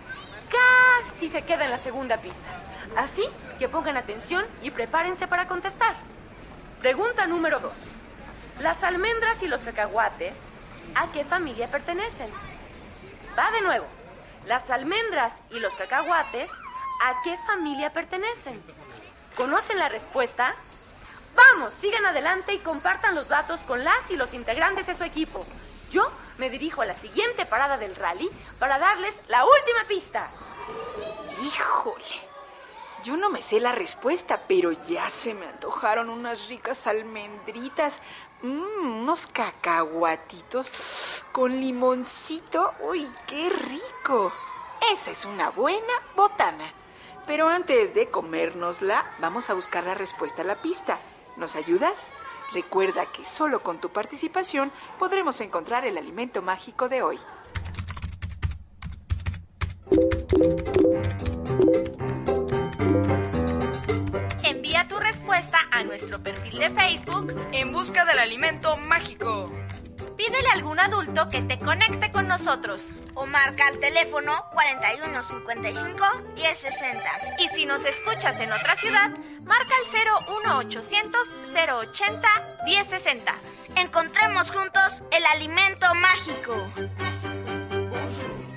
casi 0.51 1.29
se 1.29 1.43
queda 1.43 1.65
en 1.65 1.71
la 1.71 1.79
segunda 1.79 2.19
pista. 2.19 2.43
Así 2.97 3.25
que 3.59 3.69
pongan 3.69 3.97
atención 3.97 4.45
y 4.63 4.71
prepárense 4.71 5.27
para 5.27 5.47
contestar. 5.47 5.95
Pregunta 6.81 7.27
número 7.27 7.61
dos. 7.61 7.77
Las 8.61 8.83
almendras 8.83 9.43
y 9.43 9.49
los 9.49 9.61
cacahuates, 9.61 10.35
¿a 10.95 11.11
qué 11.11 11.25
familia 11.25 11.69
pertenecen? 11.69 12.31
Va 13.39 13.51
de 13.51 13.61
nuevo. 13.63 13.87
Las 14.47 14.71
almendras 14.71 15.35
y 15.51 15.59
los 15.59 15.75
cacahuates, 15.75 16.51
¿a 17.03 17.23
qué 17.23 17.37
familia 17.47 17.93
pertenecen? 17.93 18.63
¿Conocen 19.37 19.79
la 19.79 19.89
respuesta? 19.89 20.55
Vamos, 21.35 21.75
sigan 21.75 22.07
adelante 22.07 22.55
y 22.55 22.59
compartan 22.61 23.15
los 23.15 23.29
datos 23.29 23.61
con 23.63 23.85
las 23.85 24.11
y 24.11 24.17
los 24.17 24.33
integrantes 24.33 24.87
de 24.87 24.95
su 24.95 25.05
equipo. 25.05 25.45
Yo 25.91 26.11
me 26.39 26.51
dirijo 26.51 26.83
a 26.83 26.87
la 26.87 26.95
siguiente 26.95 27.47
parada 27.47 27.79
del 27.79 27.97
rally 27.97 28.31
para 28.59 28.79
darles 28.79 29.15
la 29.29 29.45
última 29.45 29.85
pista. 29.89 30.31
Híjole, 31.43 32.05
yo 33.05 33.17
no 33.17 33.31
me 33.31 33.43
sé 33.43 33.61
la 33.61 33.73
respuesta, 33.73 34.43
pero 34.49 34.73
ya 34.73 35.09
se 35.11 35.35
me 35.35 35.47
antojaron 35.47 36.11
unas 36.11 36.49
ricas 36.49 36.87
almendritas, 36.87 38.01
mmm, 38.43 39.03
unos 39.03 39.27
cacahuatitos 39.29 40.73
con 41.33 41.61
limoncito. 41.61 42.75
¡Uy, 42.81 43.09
qué 43.27 43.49
rico! 43.51 44.33
Esa 44.93 45.11
es 45.11 45.25
una 45.25 45.51
buena 45.51 45.95
botana. 46.15 46.73
Pero 47.27 47.49
antes 47.49 47.95
de 47.95 48.09
comérnosla, 48.09 49.05
vamos 49.19 49.51
a 49.51 49.55
buscar 49.55 49.85
la 49.85 49.95
respuesta 49.95 50.43
a 50.43 50.45
la 50.45 50.57
pista. 50.57 50.99
¿Nos 51.37 51.55
ayudas? 51.55 52.09
Recuerda 52.53 53.07
que 53.13 53.25
solo 53.25 53.63
con 53.63 53.81
tu 53.81 53.91
participación 53.91 54.71
podremos 54.99 55.41
encontrar 55.41 55.85
el 55.85 55.99
alimento 55.99 56.43
mágico 56.43 56.89
de 56.89 57.03
hoy. 57.03 57.19
Envía 64.43 64.87
tu 64.89 64.97
respuesta 64.97 65.59
a 65.71 65.85
nuestro 65.85 66.19
perfil 66.21 66.59
de 66.59 66.71
Facebook 66.71 67.37
En 67.53 67.73
busca 67.73 68.05
del 68.05 68.19
alimento 68.19 68.77
mágico. 68.77 69.51
Pídele 70.27 70.49
a 70.49 70.53
algún 70.55 70.81
adulto 70.81 71.29
que 71.31 71.41
te 71.43 71.57
conecte 71.57 72.11
con 72.11 72.27
nosotros. 72.27 72.83
O 73.15 73.27
marca 73.27 73.69
al 73.69 73.79
teléfono 73.79 74.45
4155 74.53 76.05
1060. 76.35 77.03
Y 77.39 77.49
si 77.55 77.65
nos 77.65 77.85
escuchas 77.85 78.41
en 78.41 78.53
otra 78.53 78.75
ciudad, 78.75 79.11
marca 79.45 79.73
al 79.77 80.57
01800 80.59 81.21
080 81.55 82.29
1060. 82.65 83.35
Encontremos 83.77 84.51
juntos 84.51 85.03
el 85.13 85.25
alimento 85.27 85.95
mágico. 85.95 86.73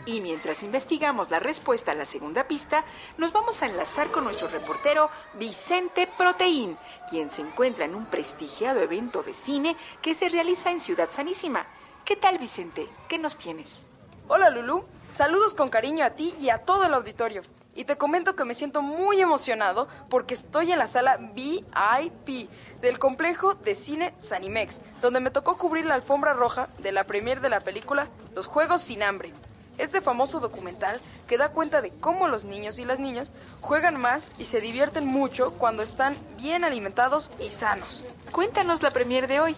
Y 0.09 0.21
mientras 0.21 0.63
investigamos 0.63 1.29
la 1.29 1.37
respuesta 1.37 1.91
a 1.91 1.93
la 1.93 2.03
segunda 2.03 2.47
pista, 2.47 2.83
nos 3.19 3.31
vamos 3.31 3.61
a 3.61 3.67
enlazar 3.67 4.09
con 4.09 4.23
nuestro 4.23 4.47
reportero 4.47 5.11
Vicente 5.35 6.09
Proteín, 6.17 6.79
quien 7.11 7.29
se 7.29 7.43
encuentra 7.43 7.85
en 7.85 7.93
un 7.93 8.07
prestigiado 8.07 8.79
evento 8.79 9.21
de 9.21 9.35
cine 9.35 9.75
que 10.01 10.15
se 10.15 10.27
realiza 10.27 10.71
en 10.71 10.79
Ciudad 10.79 11.11
Sanísima. 11.11 11.67
¿Qué 12.05 12.15
tal, 12.15 12.39
Vicente? 12.39 12.89
¿Qué 13.07 13.19
nos 13.19 13.37
tienes? 13.37 13.85
Hola, 14.27 14.49
Lulu. 14.49 14.83
Saludos 15.11 15.53
con 15.53 15.69
cariño 15.69 16.03
a 16.03 16.09
ti 16.09 16.33
y 16.41 16.49
a 16.49 16.57
todo 16.57 16.85
el 16.85 16.95
auditorio. 16.95 17.43
Y 17.75 17.83
te 17.83 17.99
comento 17.99 18.35
que 18.35 18.45
me 18.45 18.55
siento 18.55 18.81
muy 18.81 19.21
emocionado 19.21 19.87
porque 20.09 20.33
estoy 20.33 20.71
en 20.71 20.79
la 20.79 20.87
sala 20.87 21.17
VIP 21.17 22.49
del 22.81 22.97
complejo 22.97 23.53
de 23.53 23.75
cine 23.75 24.15
Sanimex, 24.17 24.81
donde 25.03 25.19
me 25.19 25.29
tocó 25.29 25.55
cubrir 25.55 25.85
la 25.85 25.93
alfombra 25.93 26.33
roja 26.33 26.67
de 26.79 26.91
la 26.91 27.03
premier 27.03 27.41
de 27.41 27.49
la 27.49 27.59
película 27.59 28.07
Los 28.33 28.47
Juegos 28.47 28.81
sin 28.81 29.03
Hambre. 29.03 29.33
Este 29.79 30.01
famoso 30.01 30.39
documental 30.41 30.99
que 31.25 31.37
da 31.37 31.49
cuenta 31.49 31.81
de 31.81 31.91
cómo 32.01 32.27
los 32.27 32.43
niños 32.43 32.77
y 32.79 32.85
las 32.85 32.99
niñas 32.99 33.31
juegan 33.61 33.99
más 33.99 34.29
y 34.37 34.45
se 34.45 34.59
divierten 34.59 35.07
mucho 35.07 35.53
cuando 35.53 35.81
están 35.81 36.15
bien 36.37 36.65
alimentados 36.65 37.31
y 37.39 37.49
sanos. 37.49 38.03
Cuéntanos 38.31 38.83
la 38.83 38.91
premier 38.91 39.27
de 39.27 39.39
hoy. 39.39 39.55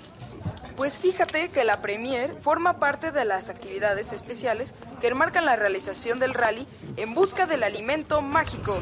Pues 0.78 0.98
fíjate 0.98 1.50
que 1.50 1.64
la 1.64 1.82
Premier 1.82 2.34
forma 2.42 2.80
parte 2.80 3.12
de 3.12 3.26
las 3.26 3.50
actividades 3.50 4.14
especiales 4.14 4.74
que 5.00 5.08
enmarcan 5.08 5.46
la 5.46 5.56
realización 5.56 6.20
del 6.20 6.34
rally 6.34 6.68
en 6.98 7.14
busca 7.14 7.46
del 7.46 7.64
alimento 7.64 8.22
mágico. 8.22 8.80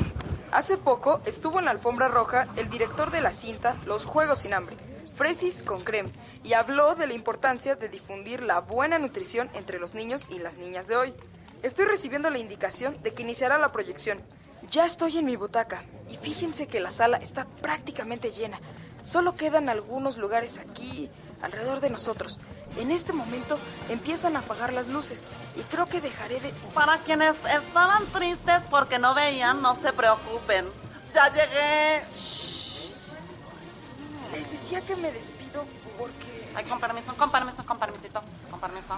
Hace 0.51 0.77
poco 0.77 1.21
estuvo 1.25 1.59
en 1.59 1.65
la 1.65 1.71
alfombra 1.71 2.07
roja 2.07 2.47
el 2.57 2.69
director 2.69 3.11
de 3.11 3.21
la 3.21 3.31
cinta 3.31 3.75
Los 3.85 4.05
Juegos 4.05 4.39
sin 4.39 4.53
Hambre, 4.53 4.75
Fresis 5.19 5.63
con 5.63 5.81
Creme, 5.81 6.13
y 6.45 6.53
habló 6.53 6.95
de 6.95 7.05
la 7.05 7.11
importancia 7.11 7.75
de 7.75 7.89
difundir 7.89 8.41
la 8.41 8.61
buena 8.61 8.99
nutrición 8.99 9.49
entre 9.53 9.77
los 9.77 9.93
niños 9.93 10.29
y 10.29 10.39
las 10.39 10.55
niñas 10.55 10.87
de 10.87 10.95
hoy. 10.95 11.13
Estoy 11.61 11.87
recibiendo 11.87 12.29
la 12.29 12.39
indicación 12.39 12.95
de 13.03 13.13
que 13.13 13.23
iniciará 13.23 13.57
la 13.57 13.73
proyección. 13.73 14.21
Ya 14.71 14.85
estoy 14.85 15.17
en 15.17 15.25
mi 15.25 15.35
butaca 15.35 15.83
y 16.07 16.15
fíjense 16.15 16.67
que 16.67 16.79
la 16.79 16.89
sala 16.89 17.17
está 17.17 17.43
prácticamente 17.61 18.31
llena. 18.31 18.61
Solo 19.03 19.35
quedan 19.35 19.67
algunos 19.67 20.15
lugares 20.15 20.57
aquí 20.57 21.09
alrededor 21.41 21.81
de 21.81 21.89
nosotros. 21.89 22.39
En 22.77 22.89
este 22.89 23.11
momento 23.11 23.59
empiezan 23.89 24.37
a 24.37 24.39
apagar 24.39 24.71
las 24.71 24.87
luces 24.87 25.25
y 25.57 25.63
creo 25.63 25.85
que 25.87 25.99
dejaré 25.99 26.39
de... 26.39 26.53
Para 26.73 26.97
quienes 26.99 27.35
estaban 27.45 28.05
tristes 28.13 28.61
porque 28.69 28.99
no 28.99 29.13
veían, 29.13 29.61
no 29.61 29.75
se 29.75 29.91
preocupen. 29.91 30.65
Ya 31.13 31.27
llegué. 31.27 32.48
Les 34.31 34.51
decía 34.51 34.81
que 34.81 34.95
me 34.95 35.11
despido 35.11 35.65
porque... 35.97 36.51
Ay, 36.55 36.65
con 36.65 36.79
permiso, 36.79 37.15
con 37.15 37.31
permiso, 37.31 37.65
con 37.65 37.77
permisito, 37.79 38.21
con 38.49 38.59
permiso. 38.59 38.97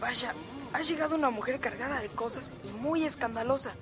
Vaya, 0.00 0.34
ha 0.72 0.80
llegado 0.80 1.14
una 1.14 1.30
mujer 1.30 1.60
cargada 1.60 2.00
de 2.00 2.08
cosas 2.08 2.50
y 2.64 2.68
muy 2.68 3.04
escandalosa. 3.04 3.72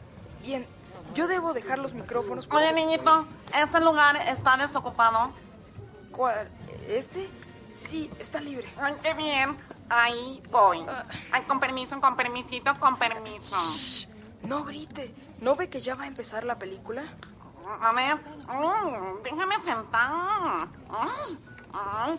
Bien, 0.43 0.67
yo 1.15 1.27
debo 1.27 1.53
dejar 1.53 1.79
los 1.79 1.95
micrófonos. 1.95 2.47
Oye, 2.51 2.73
niñito, 2.73 3.27
ese 3.55 3.81
lugar 3.81 4.17
está 4.17 4.57
desocupado. 4.57 5.31
¿Cuál? 6.13 6.49
¿Este? 6.89 7.29
Sí, 7.75 8.11
está 8.19 8.41
libre. 8.41 8.69
Ay, 8.79 8.95
qué 9.03 9.15
bien. 9.15 9.57
Ahí 9.89 10.43
voy. 10.51 10.85
Ah. 10.87 11.05
Ay, 11.33 11.43
con 11.43 11.59
permiso, 11.59 11.99
con 12.01 12.17
permisito, 12.17 12.79
con 12.79 12.97
permiso. 12.97 13.57
No 14.43 14.65
grite. 14.65 15.15
¿No 15.41 15.57
ve 15.57 15.69
que 15.69 15.81
ya 15.81 15.95
va 15.95 16.05
a 16.05 16.07
empezar 16.07 16.45
la 16.45 16.59
película? 16.59 17.03
A 17.81 17.93
ver, 17.93 18.17
mm, 18.17 19.23
déjame 19.23 19.55
sentar. 19.65 20.67
Mm, 20.67 21.37
ay. 21.73 22.19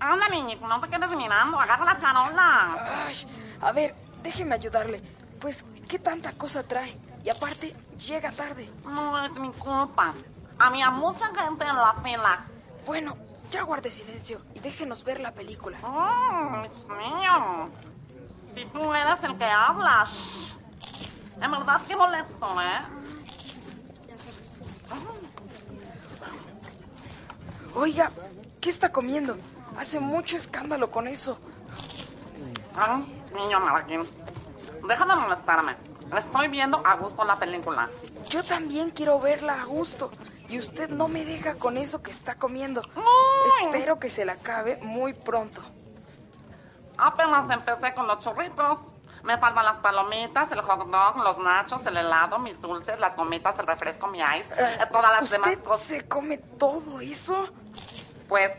Anda, 0.00 0.28
niñito, 0.28 0.66
no 0.66 0.80
te 0.80 0.88
quedes 0.88 1.10
mirando. 1.10 1.58
Agarra 1.58 1.84
la 1.84 1.96
charola. 1.96 3.06
Ay, 3.06 3.16
a 3.60 3.72
ver, 3.72 3.94
déjeme 4.22 4.54
ayudarle. 4.54 5.00
Pues, 5.40 5.64
¿qué 5.88 5.98
tanta 5.98 6.32
cosa 6.32 6.62
trae? 6.62 6.96
Y 7.24 7.30
aparte, 7.30 7.74
llega 7.98 8.30
tarde. 8.30 8.70
No 8.84 9.24
es 9.24 9.32
mi 9.32 9.50
culpa. 9.52 10.14
Había 10.58 10.90
mucha 10.90 11.26
gente 11.34 11.64
en 11.64 11.76
la 11.76 11.94
fila. 12.02 12.44
Bueno, 12.86 13.16
ya 13.50 13.62
guarde 13.62 13.90
silencio 13.90 14.40
y 14.54 14.60
déjenos 14.60 15.02
ver 15.04 15.20
la 15.20 15.32
película. 15.32 15.78
Mm, 15.82 16.62
Dios 16.62 16.86
mío. 16.88 17.70
Si 18.54 18.64
tú 18.66 18.94
eres 18.94 19.22
el 19.24 19.36
que 19.36 19.44
hablas. 19.44 20.57
En 21.40 21.50
verdad 21.50 21.80
que 21.86 21.96
molesto, 21.96 22.60
¿eh? 22.60 22.80
Oiga, 27.74 28.10
¿qué 28.60 28.70
está 28.70 28.90
comiendo? 28.90 29.36
hace 29.78 30.00
mucho 30.00 30.36
escándalo 30.36 30.90
con 30.90 31.06
eso. 31.06 31.38
Ah, 32.76 33.00
niño 33.34 33.60
Marquín, 33.60 34.02
deja 34.86 35.06
de 35.06 35.14
molestarme. 35.14 35.76
Estoy 36.16 36.48
viendo 36.48 36.82
a 36.84 36.94
gusto 36.96 37.24
la 37.24 37.36
película. 37.36 37.88
Yo 38.28 38.42
también 38.42 38.90
quiero 38.90 39.18
verla 39.18 39.62
a 39.62 39.64
gusto. 39.64 40.10
Y 40.48 40.58
usted 40.58 40.88
no 40.88 41.08
me 41.08 41.26
deja 41.26 41.56
con 41.56 41.76
eso 41.76 42.02
que 42.02 42.10
está 42.10 42.36
comiendo. 42.36 42.80
Espero 43.62 43.98
que 43.98 44.08
se 44.08 44.24
la 44.24 44.32
acabe 44.32 44.78
muy 44.82 45.12
pronto. 45.12 45.60
Apenas 46.96 47.50
empecé 47.50 47.94
con 47.94 48.06
los 48.06 48.18
churritos. 48.20 48.78
Me 49.22 49.36
faltan 49.38 49.64
las 49.64 49.78
palomitas, 49.78 50.50
el 50.52 50.60
hot 50.60 50.88
dog, 50.88 51.16
los 51.18 51.38
nachos, 51.38 51.84
el 51.86 51.96
helado, 51.96 52.38
mis 52.38 52.60
dulces, 52.60 52.98
las 53.00 53.16
gomitas, 53.16 53.58
el 53.58 53.66
refresco, 53.66 54.06
mi 54.06 54.18
ice, 54.18 54.46
eh, 54.56 54.78
todas 54.90 55.20
las 55.20 55.30
demás 55.30 55.50
¿Usted 55.50 55.64
cosas. 55.64 55.86
se 55.86 56.08
come 56.08 56.38
todo 56.38 57.00
eso? 57.00 57.48
Pues, 58.28 58.50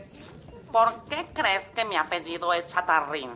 ¿por 0.70 1.04
qué 1.04 1.28
crees 1.32 1.68
que 1.70 1.84
mi 1.84 1.96
apellido 1.96 2.52
es 2.52 2.66
Chatarrín? 2.66 3.30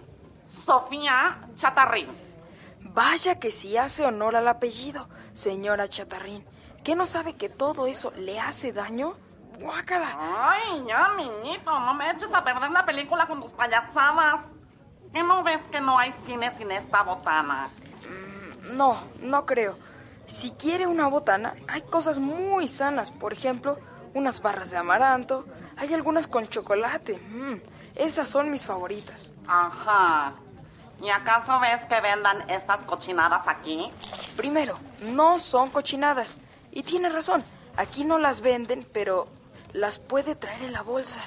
Sofía 0.46 1.38
Chatarrín. 1.56 2.08
Vaya 2.80 3.40
que 3.40 3.50
sí 3.50 3.76
hace 3.76 4.04
honor 4.04 4.36
al 4.36 4.46
apellido, 4.46 5.08
señora 5.32 5.88
Chatarrín. 5.88 6.46
¿Qué 6.84 6.94
no 6.94 7.06
sabe 7.06 7.34
que 7.36 7.48
todo 7.48 7.86
eso 7.86 8.12
le 8.16 8.38
hace 8.38 8.72
daño? 8.72 9.16
Guácala. 9.58 10.16
Ay, 10.18 10.84
ya, 10.86 11.14
niñito, 11.16 11.78
no 11.80 11.94
me 11.94 12.10
eches 12.10 12.32
a 12.34 12.44
perder 12.44 12.70
la 12.70 12.84
película 12.84 13.26
con 13.26 13.40
tus 13.40 13.52
payasadas. 13.52 14.42
¿Qué 15.14 15.22
no 15.22 15.44
ves 15.44 15.60
que 15.70 15.80
no 15.80 15.96
hay 15.96 16.12
cine 16.26 16.54
sin 16.56 16.72
esta 16.72 17.02
botana? 17.02 17.70
No, 18.72 19.00
no 19.20 19.46
creo. 19.46 19.78
Si 20.26 20.50
quiere 20.50 20.88
una 20.88 21.06
botana, 21.06 21.54
hay 21.68 21.82
cosas 21.82 22.18
muy 22.18 22.66
sanas. 22.66 23.12
Por 23.12 23.32
ejemplo, 23.32 23.78
unas 24.12 24.42
barras 24.42 24.70
de 24.70 24.76
amaranto. 24.76 25.44
Hay 25.76 25.94
algunas 25.94 26.26
con 26.26 26.48
chocolate. 26.48 27.18
Mm, 27.28 27.54
esas 27.94 28.28
son 28.28 28.50
mis 28.50 28.66
favoritas. 28.66 29.30
Ajá. 29.46 30.32
¿Y 31.00 31.10
acaso 31.10 31.60
ves 31.60 31.82
que 31.82 32.00
vendan 32.00 32.50
esas 32.50 32.78
cochinadas 32.80 33.46
aquí? 33.46 33.92
Primero, 34.36 34.78
no 35.12 35.38
son 35.38 35.70
cochinadas. 35.70 36.36
Y 36.72 36.82
tiene 36.82 37.08
razón, 37.08 37.44
aquí 37.76 38.04
no 38.04 38.18
las 38.18 38.40
venden, 38.40 38.84
pero 38.92 39.28
las 39.72 39.98
puede 39.98 40.34
traer 40.34 40.62
en 40.62 40.72
la 40.72 40.82
bolsa. 40.82 41.20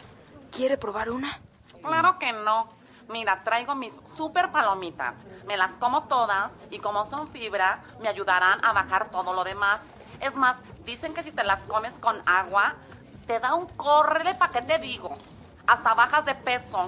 ¿Quiere 0.51 0.77
probar 0.77 1.10
una? 1.10 1.39
Claro 1.82 2.20
que 2.20 2.34
no. 2.34 2.76
Mira, 3.10 3.44
traigo 3.44 3.76
mis 3.76 3.94
super 4.16 4.52
palomitas. 4.52 5.16
Me 5.46 5.58
las 5.58 5.76
como 5.78 6.04
todas 6.04 6.52
y 6.70 6.80
como 6.80 7.06
son 7.06 7.30
fibra, 7.30 7.84
me 8.02 8.10
ayudarán 8.10 8.64
a 8.64 8.74
bajar 8.74 9.10
todo 9.10 9.34
lo 9.34 9.44
demás. 9.44 9.82
Es 10.20 10.36
más, 10.36 10.58
dicen 10.86 11.14
que 11.14 11.24
si 11.24 11.32
te 11.32 11.44
las 11.44 11.62
comes 11.66 11.94
con 12.00 12.22
agua, 12.26 12.76
te 13.26 13.40
da 13.40 13.54
un 13.54 13.68
córrele 13.68 14.36
pa' 14.36 14.52
qué 14.52 14.62
te 14.62 14.80
digo. 14.80 15.18
Hasta 15.68 15.94
bajas 15.94 16.26
de 16.26 16.36
peso. 16.36 16.88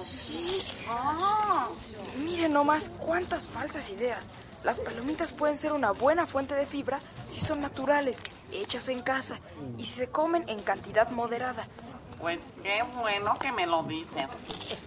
Ah. 0.88 1.68
Mire 2.16 2.48
nomás 2.48 2.90
cuántas 2.98 3.46
falsas 3.46 3.90
ideas. 3.90 4.28
Las 4.64 4.80
palomitas 4.80 5.32
pueden 5.32 5.56
ser 5.56 5.72
una 5.72 5.92
buena 5.92 6.26
fuente 6.26 6.54
de 6.54 6.66
fibra 6.66 6.98
si 7.28 7.40
son 7.40 7.60
naturales, 7.60 8.22
hechas 8.52 8.88
en 8.88 9.02
casa 9.02 9.38
y 9.78 9.86
se 9.86 10.08
comen 10.08 10.46
en 10.48 10.60
cantidad 10.60 11.10
moderada. 11.10 11.66
Pues 12.20 12.38
qué 12.62 12.82
bueno 13.00 13.38
que 13.38 13.50
me 13.50 13.66
lo 13.66 13.82
dices. 13.82 14.28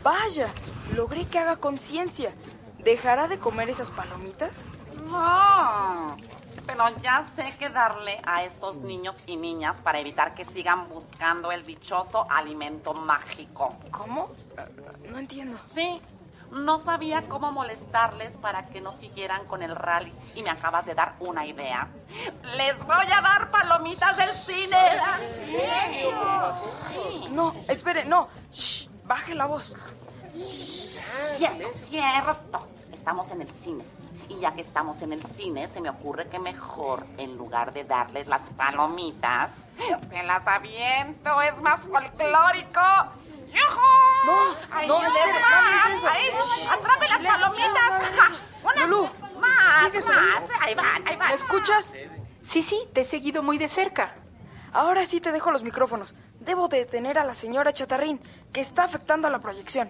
Vaya, 0.03 0.51
logré 0.95 1.25
que 1.25 1.39
haga 1.39 1.55
conciencia. 1.55 2.33
¿Dejará 2.79 3.27
de 3.27 3.39
comer 3.39 3.69
esas 3.69 3.89
palomitas? 3.89 4.51
No. 5.09 6.17
Pero 6.65 6.83
ya 7.01 7.25
sé 7.35 7.53
qué 7.59 7.69
darle 7.69 8.21
a 8.25 8.43
esos 8.43 8.77
niños 8.77 9.15
y 9.25 9.35
niñas 9.35 9.75
para 9.83 9.99
evitar 9.99 10.33
que 10.33 10.45
sigan 10.45 10.87
buscando 10.89 11.51
el 11.51 11.65
dichoso 11.65 12.25
alimento 12.29 12.93
mágico. 12.93 13.75
¿Cómo? 13.91 14.31
No 15.09 15.17
entiendo. 15.17 15.57
Sí, 15.65 16.01
no 16.53 16.79
sabía 16.79 17.23
cómo 17.27 17.51
molestarles 17.51 18.31
para 18.37 18.65
que 18.67 18.79
no 18.79 18.93
siguieran 18.93 19.45
con 19.45 19.61
el 19.61 19.75
rally 19.75 20.13
y 20.35 20.43
me 20.43 20.49
acabas 20.49 20.85
de 20.85 20.93
dar 20.93 21.15
una 21.19 21.45
idea. 21.45 21.87
Les 22.55 22.83
voy 22.85 23.05
a 23.11 23.21
dar 23.21 23.51
palomitas 23.51 24.15
del 24.17 24.29
cine. 24.29 24.77
No, 27.31 27.53
espere, 27.67 28.05
no. 28.05 28.27
Shh, 28.51 28.87
baje 29.05 29.33
la 29.35 29.45
voz. 29.45 29.73
Cierto, 31.37 31.69
cierto. 31.79 32.67
Estamos 32.93 33.29
en 33.31 33.41
el 33.41 33.49
cine. 33.61 33.83
Y 34.29 34.39
ya 34.39 34.53
que 34.53 34.61
estamos 34.61 35.01
en 35.01 35.13
el 35.13 35.23
cine, 35.35 35.67
se 35.73 35.81
me 35.81 35.89
ocurre 35.89 36.27
que 36.29 36.39
mejor, 36.39 37.05
en 37.17 37.35
lugar 37.35 37.73
de 37.73 37.83
darles 37.83 38.27
las 38.27 38.49
palomitas, 38.51 39.49
se 40.09 40.23
las 40.23 40.47
aviento. 40.47 41.41
Es 41.41 41.57
más 41.61 41.81
folclórico. 41.81 42.81
¡Yujú! 43.53 43.81
No, 44.25 44.75
¡Ahí 44.75 44.87
no, 44.87 44.99
les 44.99 45.09
espere, 45.09 45.39
va! 45.39 45.49
no 45.51 45.67
diga 45.67 45.95
eso. 45.95 46.07
¡Ahí! 46.07 46.67
¡Atrape 46.71 47.07
las 47.07 47.19
palomitas! 47.19 47.91
¡Una 48.63 48.85
Lulú, 48.87 49.09
más! 49.39 49.85
¿sigues 49.85 50.05
más. 50.07 50.17
ahí? 50.17 50.57
Ahí 50.61 50.75
van, 50.75 51.07
ahí 51.07 51.15
van. 51.17 51.22
¿Me 51.33 51.37
escuchas? 51.37 51.91
Sí, 52.43 52.61
sí, 52.61 52.79
te 52.93 53.01
he 53.01 53.05
seguido 53.05 53.41
muy 53.41 53.57
de 53.57 53.67
cerca. 53.67 54.13
Ahora 54.71 55.03
sí 55.07 55.19
te 55.19 55.31
dejo 55.31 55.49
los 55.49 55.63
micrófonos. 55.63 56.13
Debo 56.39 56.67
detener 56.67 57.17
a 57.17 57.23
la 57.23 57.33
señora 57.33 57.73
Chatarrín, 57.73 58.21
que 58.51 58.61
está 58.61 58.83
afectando 58.83 59.27
a 59.27 59.31
la 59.31 59.39
proyección. 59.39 59.89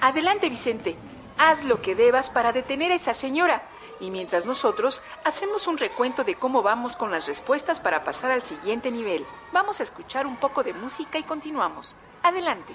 Adelante, 0.00 0.48
Vicente. 0.48 0.96
Haz 1.38 1.62
lo 1.62 1.80
que 1.80 1.94
debas 1.94 2.30
para 2.30 2.50
detener 2.50 2.90
a 2.90 2.96
esa 2.96 3.14
señora. 3.14 3.62
Y 4.00 4.10
mientras 4.10 4.44
nosotros 4.44 5.02
hacemos 5.24 5.68
un 5.68 5.78
recuento 5.78 6.24
de 6.24 6.34
cómo 6.34 6.62
vamos 6.62 6.96
con 6.96 7.12
las 7.12 7.28
respuestas 7.28 7.78
para 7.78 8.02
pasar 8.02 8.32
al 8.32 8.42
siguiente 8.42 8.90
nivel. 8.90 9.24
Vamos 9.52 9.78
a 9.78 9.84
escuchar 9.84 10.26
un 10.26 10.36
poco 10.36 10.64
de 10.64 10.74
música 10.74 11.16
y 11.16 11.22
continuamos. 11.22 11.96
Adelante. 12.24 12.74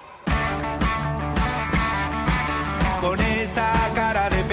Con 3.01 3.19
esa 3.19 3.91
cara 3.93 4.29
de 4.29 4.43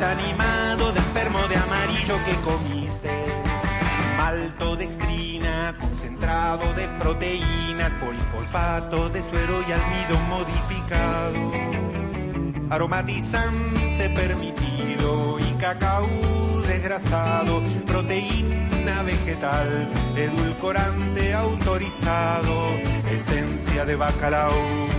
desanimado, 0.00 0.92
de 0.92 0.98
enfermo 0.98 1.46
de 1.46 1.56
amarillo 1.56 2.16
que 2.24 2.34
comiste. 2.36 3.10
Maltodextrina, 4.16 5.74
concentrado 5.78 6.72
de 6.72 6.88
proteínas, 6.98 7.92
polifosfato 8.00 9.10
de 9.10 9.22
suero 9.22 9.60
y 9.68 9.72
almidón 9.72 10.28
modificado. 10.30 11.52
Aromatizante 12.70 14.08
permitido 14.10 15.38
y 15.38 15.52
cacao 15.58 16.08
desgrasado, 16.66 17.62
proteína 17.84 19.02
vegetal, 19.02 19.86
edulcorante 20.16 21.34
autorizado, 21.34 22.70
esencia 23.10 23.84
de 23.84 23.96
bacalao. 23.96 24.90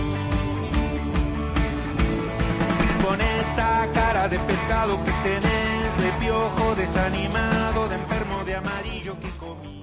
Con 3.04 3.20
esa 3.20 3.88
de 4.28 4.38
pescado 4.38 5.02
que 5.04 5.10
tenés, 5.28 5.96
de 5.98 6.24
piojo 6.24 6.76
desanimado, 6.76 7.88
de 7.88 7.96
enfermo 7.96 8.44
de 8.44 8.54
amarillo 8.54 9.18
que 9.18 9.28
comiste. 9.30 9.82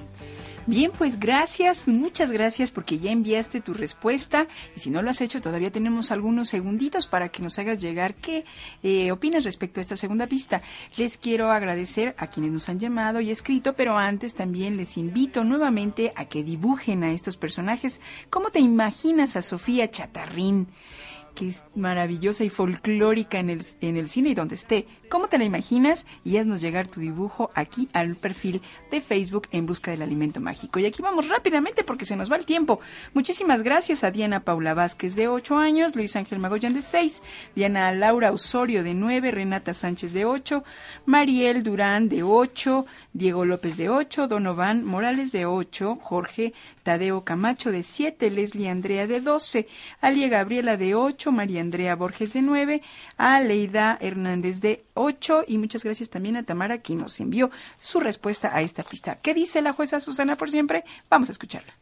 Bien, 0.65 0.91
pues 0.97 1.19
gracias, 1.19 1.89
muchas 1.89 2.31
gracias 2.31 2.71
porque 2.71 2.99
ya 2.99 3.11
enviaste 3.11 3.59
tu 3.59 3.73
respuesta 3.73 4.47
y 4.77 4.79
si 4.79 4.91
no 4.91 5.01
lo 5.01 5.09
has 5.09 5.19
hecho 5.19 5.41
todavía 5.41 5.71
tenemos 5.71 6.11
algunos 6.11 6.47
segunditos 6.47 7.07
para 7.07 7.29
que 7.29 7.41
nos 7.41 7.59
hagas 7.59 7.81
llegar 7.81 8.15
qué 8.15 8.45
eh, 8.81 9.11
opinas 9.11 9.43
respecto 9.43 9.79
a 9.79 9.81
esta 9.81 9.97
segunda 9.97 10.27
pista. 10.27 10.61
Les 10.95 11.17
quiero 11.17 11.51
agradecer 11.51 12.15
a 12.17 12.27
quienes 12.27 12.53
nos 12.53 12.69
han 12.69 12.79
llamado 12.79 13.19
y 13.19 13.31
escrito, 13.31 13.73
pero 13.73 13.97
antes 13.97 14.35
también 14.35 14.77
les 14.77 14.95
invito 14.97 15.43
nuevamente 15.43 16.13
a 16.15 16.25
que 16.25 16.43
dibujen 16.43 17.03
a 17.03 17.11
estos 17.11 17.35
personajes. 17.35 17.99
¿Cómo 18.29 18.51
te 18.51 18.59
imaginas 18.59 19.35
a 19.35 19.41
Sofía 19.41 19.91
Chatarrín? 19.91 20.67
Que 21.39 21.47
es 21.47 21.63
maravillosa 21.73 22.43
y 22.43 22.49
folclórica 22.49 23.39
en 23.39 23.49
el, 23.49 23.65
en 23.79 23.95
el 23.95 24.09
cine 24.09 24.31
y 24.31 24.33
donde 24.33 24.55
esté. 24.55 24.85
¿Cómo 25.07 25.29
te 25.29 25.37
la 25.37 25.45
imaginas? 25.45 26.05
Y 26.25 26.35
haznos 26.35 26.59
llegar 26.59 26.89
tu 26.89 26.99
dibujo 26.99 27.49
aquí 27.55 27.87
al 27.93 28.17
perfil 28.17 28.61
de 28.91 28.99
Facebook 28.99 29.47
en 29.51 29.65
busca 29.65 29.89
del 29.91 30.01
alimento 30.01 30.41
mágico. 30.41 30.79
Y 30.79 30.85
aquí 30.85 31.01
vamos 31.01 31.29
rápidamente 31.29 31.85
porque 31.85 32.03
se 32.03 32.17
nos 32.17 32.29
va 32.29 32.35
el 32.35 32.45
tiempo. 32.45 32.81
Muchísimas 33.13 33.63
gracias 33.63 34.03
a 34.03 34.11
Diana 34.11 34.41
Paula 34.41 34.73
Vázquez 34.73 35.15
de 35.15 35.29
8 35.29 35.57
años, 35.57 35.95
Luis 35.95 36.17
Ángel 36.17 36.39
Magoyan 36.39 36.73
de 36.73 36.81
6, 36.81 37.23
Diana 37.55 37.93
Laura 37.93 38.33
Osorio 38.33 38.83
de 38.83 38.93
9, 38.93 39.31
Renata 39.31 39.73
Sánchez 39.73 40.11
de 40.11 40.25
8, 40.25 40.65
Mariel 41.05 41.63
Durán 41.63 42.09
de 42.09 42.21
8, 42.23 42.85
Diego 43.13 43.45
López 43.45 43.77
de 43.77 43.87
8, 43.87 44.27
Donovan 44.27 44.83
Morales 44.83 45.31
de 45.31 45.45
8, 45.45 45.99
Jorge 46.01 46.53
Tadeo 46.83 47.23
Camacho 47.23 47.71
de 47.71 47.83
7, 47.83 48.29
Leslie 48.29 48.67
Andrea 48.67 49.07
de 49.07 49.21
12, 49.21 49.67
Alia 50.01 50.27
Gabriela 50.27 50.75
de 50.75 50.95
8, 50.95 51.28
María 51.31 51.61
Andrea 51.61 51.95
Borges 51.95 52.33
de 52.33 52.41
9, 52.41 52.81
a 53.17 53.39
Leida 53.41 53.97
Hernández 54.01 54.61
de 54.61 54.85
8 54.93 55.45
y 55.47 55.57
muchas 55.57 55.83
gracias 55.83 56.09
también 56.09 56.37
a 56.37 56.43
Tamara 56.43 56.79
que 56.79 56.95
nos 56.95 57.19
envió 57.19 57.51
su 57.79 57.99
respuesta 57.99 58.55
a 58.55 58.61
esta 58.61 58.83
pista. 58.83 59.17
¿Qué 59.17 59.33
dice 59.33 59.61
la 59.61 59.73
jueza 59.73 59.99
Susana 59.99 60.35
por 60.35 60.49
siempre? 60.49 60.83
Vamos 61.09 61.29
a 61.29 61.31
escucharla. 61.31 61.73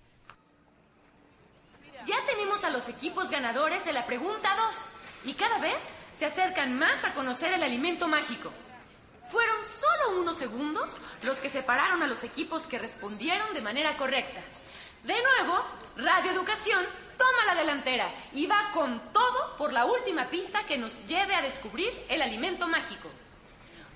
Ya 2.05 2.15
tenemos 2.25 2.63
a 2.63 2.69
los 2.69 2.87
equipos 2.87 3.29
ganadores 3.29 3.83
de 3.83 3.93
la 3.93 4.05
pregunta 4.05 4.55
2 4.55 4.89
y 5.25 5.33
cada 5.33 5.59
vez 5.59 5.77
se 6.15 6.25
acercan 6.25 6.77
más 6.79 7.03
a 7.03 7.13
conocer 7.13 7.53
el 7.53 7.63
alimento 7.63 8.07
mágico. 8.07 8.51
Fueron 9.29 9.57
solo 9.63 10.21
unos 10.21 10.37
segundos 10.37 11.01
los 11.23 11.39
que 11.39 11.49
separaron 11.49 12.01
a 12.01 12.07
los 12.07 12.23
equipos 12.23 12.67
que 12.67 12.79
respondieron 12.79 13.53
de 13.53 13.61
manera 13.61 13.97
correcta. 13.97 14.39
De 15.03 15.15
nuevo, 15.21 15.61
Radio 15.97 16.31
Educación 16.31 16.79
toma 17.17 17.45
la 17.45 17.55
delantera 17.55 18.13
y 18.33 18.45
va 18.45 18.69
con 18.73 19.11
todo 19.11 19.57
por 19.57 19.73
la 19.73 19.85
última 19.85 20.29
pista 20.29 20.65
que 20.65 20.77
nos 20.77 20.93
lleve 21.07 21.35
a 21.35 21.41
descubrir 21.41 21.91
el 22.09 22.21
alimento 22.21 22.67
mágico. 22.67 23.09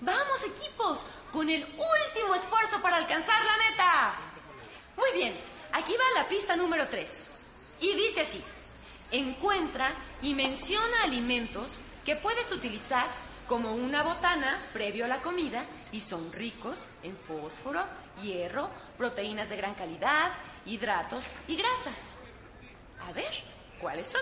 Vamos 0.01 0.43
equipos, 0.43 1.05
con 1.31 1.49
el 1.49 1.63
último 1.63 2.35
esfuerzo 2.35 2.81
para 2.81 2.97
alcanzar 2.97 3.39
la 3.45 3.69
meta. 3.69 4.15
Muy 4.97 5.11
bien, 5.13 5.39
aquí 5.71 5.93
va 5.93 6.21
la 6.21 6.27
pista 6.27 6.55
número 6.55 6.87
3. 6.87 7.79
Y 7.81 7.93
dice 7.95 8.21
así, 8.21 8.43
encuentra 9.11 9.93
y 10.21 10.33
menciona 10.33 11.03
alimentos 11.03 11.77
que 12.05 12.15
puedes 12.15 12.51
utilizar 12.51 13.05
como 13.47 13.71
una 13.71 14.03
botana 14.03 14.57
previo 14.73 15.05
a 15.05 15.07
la 15.07 15.21
comida 15.21 15.65
y 15.91 16.01
son 16.01 16.31
ricos 16.31 16.87
en 17.03 17.15
fósforo, 17.15 17.83
hierro, 18.21 18.69
proteínas 18.97 19.49
de 19.49 19.57
gran 19.57 19.75
calidad, 19.75 20.31
hidratos 20.65 21.25
y 21.47 21.57
grasas. 21.57 22.15
A 23.07 23.13
ver, 23.13 23.31
¿cuáles 23.79 24.07
son? 24.07 24.21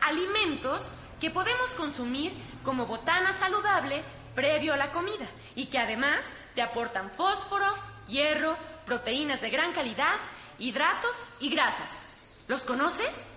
Alimentos 0.00 0.90
que 1.20 1.30
podemos 1.30 1.74
consumir 1.74 2.32
como 2.62 2.86
botana 2.86 3.32
saludable 3.32 4.02
previo 4.34 4.74
a 4.74 4.76
la 4.76 4.92
comida 4.92 5.26
y 5.54 5.66
que 5.66 5.78
además 5.78 6.24
te 6.54 6.62
aportan 6.62 7.10
fósforo, 7.10 7.66
hierro, 8.06 8.56
proteínas 8.86 9.40
de 9.40 9.50
gran 9.50 9.72
calidad, 9.72 10.14
hidratos 10.58 11.28
y 11.40 11.50
grasas. 11.50 12.44
¿Los 12.46 12.64
conoces? 12.64 13.30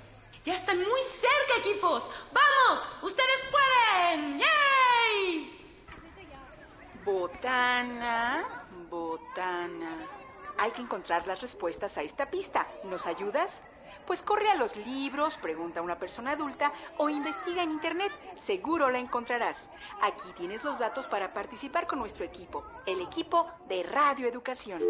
Ya 0.44 0.56
están 0.56 0.78
muy 0.78 1.02
cerca, 1.02 1.70
equipos. 1.70 2.10
¡Vamos! 2.32 2.88
¡Ustedes 3.04 3.46
pueden! 3.52 4.40
¡Yay! 4.40 5.62
Botana, 7.04 8.66
botana. 8.90 10.08
Hay 10.58 10.72
que 10.72 10.82
encontrar 10.82 11.26
las 11.28 11.42
respuestas 11.42 11.98
a 11.98 12.04
esta 12.04 12.30
pista. 12.30 12.68
¿Nos 12.84 13.06
ayudas? 13.08 13.60
Pues 14.12 14.24
corre 14.24 14.50
a 14.50 14.56
los 14.56 14.76
libros, 14.76 15.38
pregunta 15.38 15.80
a 15.80 15.84
una 15.84 15.98
persona 15.98 16.32
adulta 16.32 16.74
o 16.98 17.08
investiga 17.08 17.64
en 17.64 17.72
internet. 17.72 18.12
Seguro 18.42 18.90
la 18.92 19.00
encontrarás. 19.00 19.70
Aquí 20.02 20.34
tienes 20.36 20.66
los 20.66 20.80
datos 20.80 21.08
para 21.08 21.34
participar 21.34 21.88
con 21.88 22.00
nuestro 22.00 22.26
equipo, 22.26 22.66
el 22.86 23.00
equipo 23.00 23.50
de 23.70 23.84
Radio 23.84 24.28
Educación. 24.28 24.82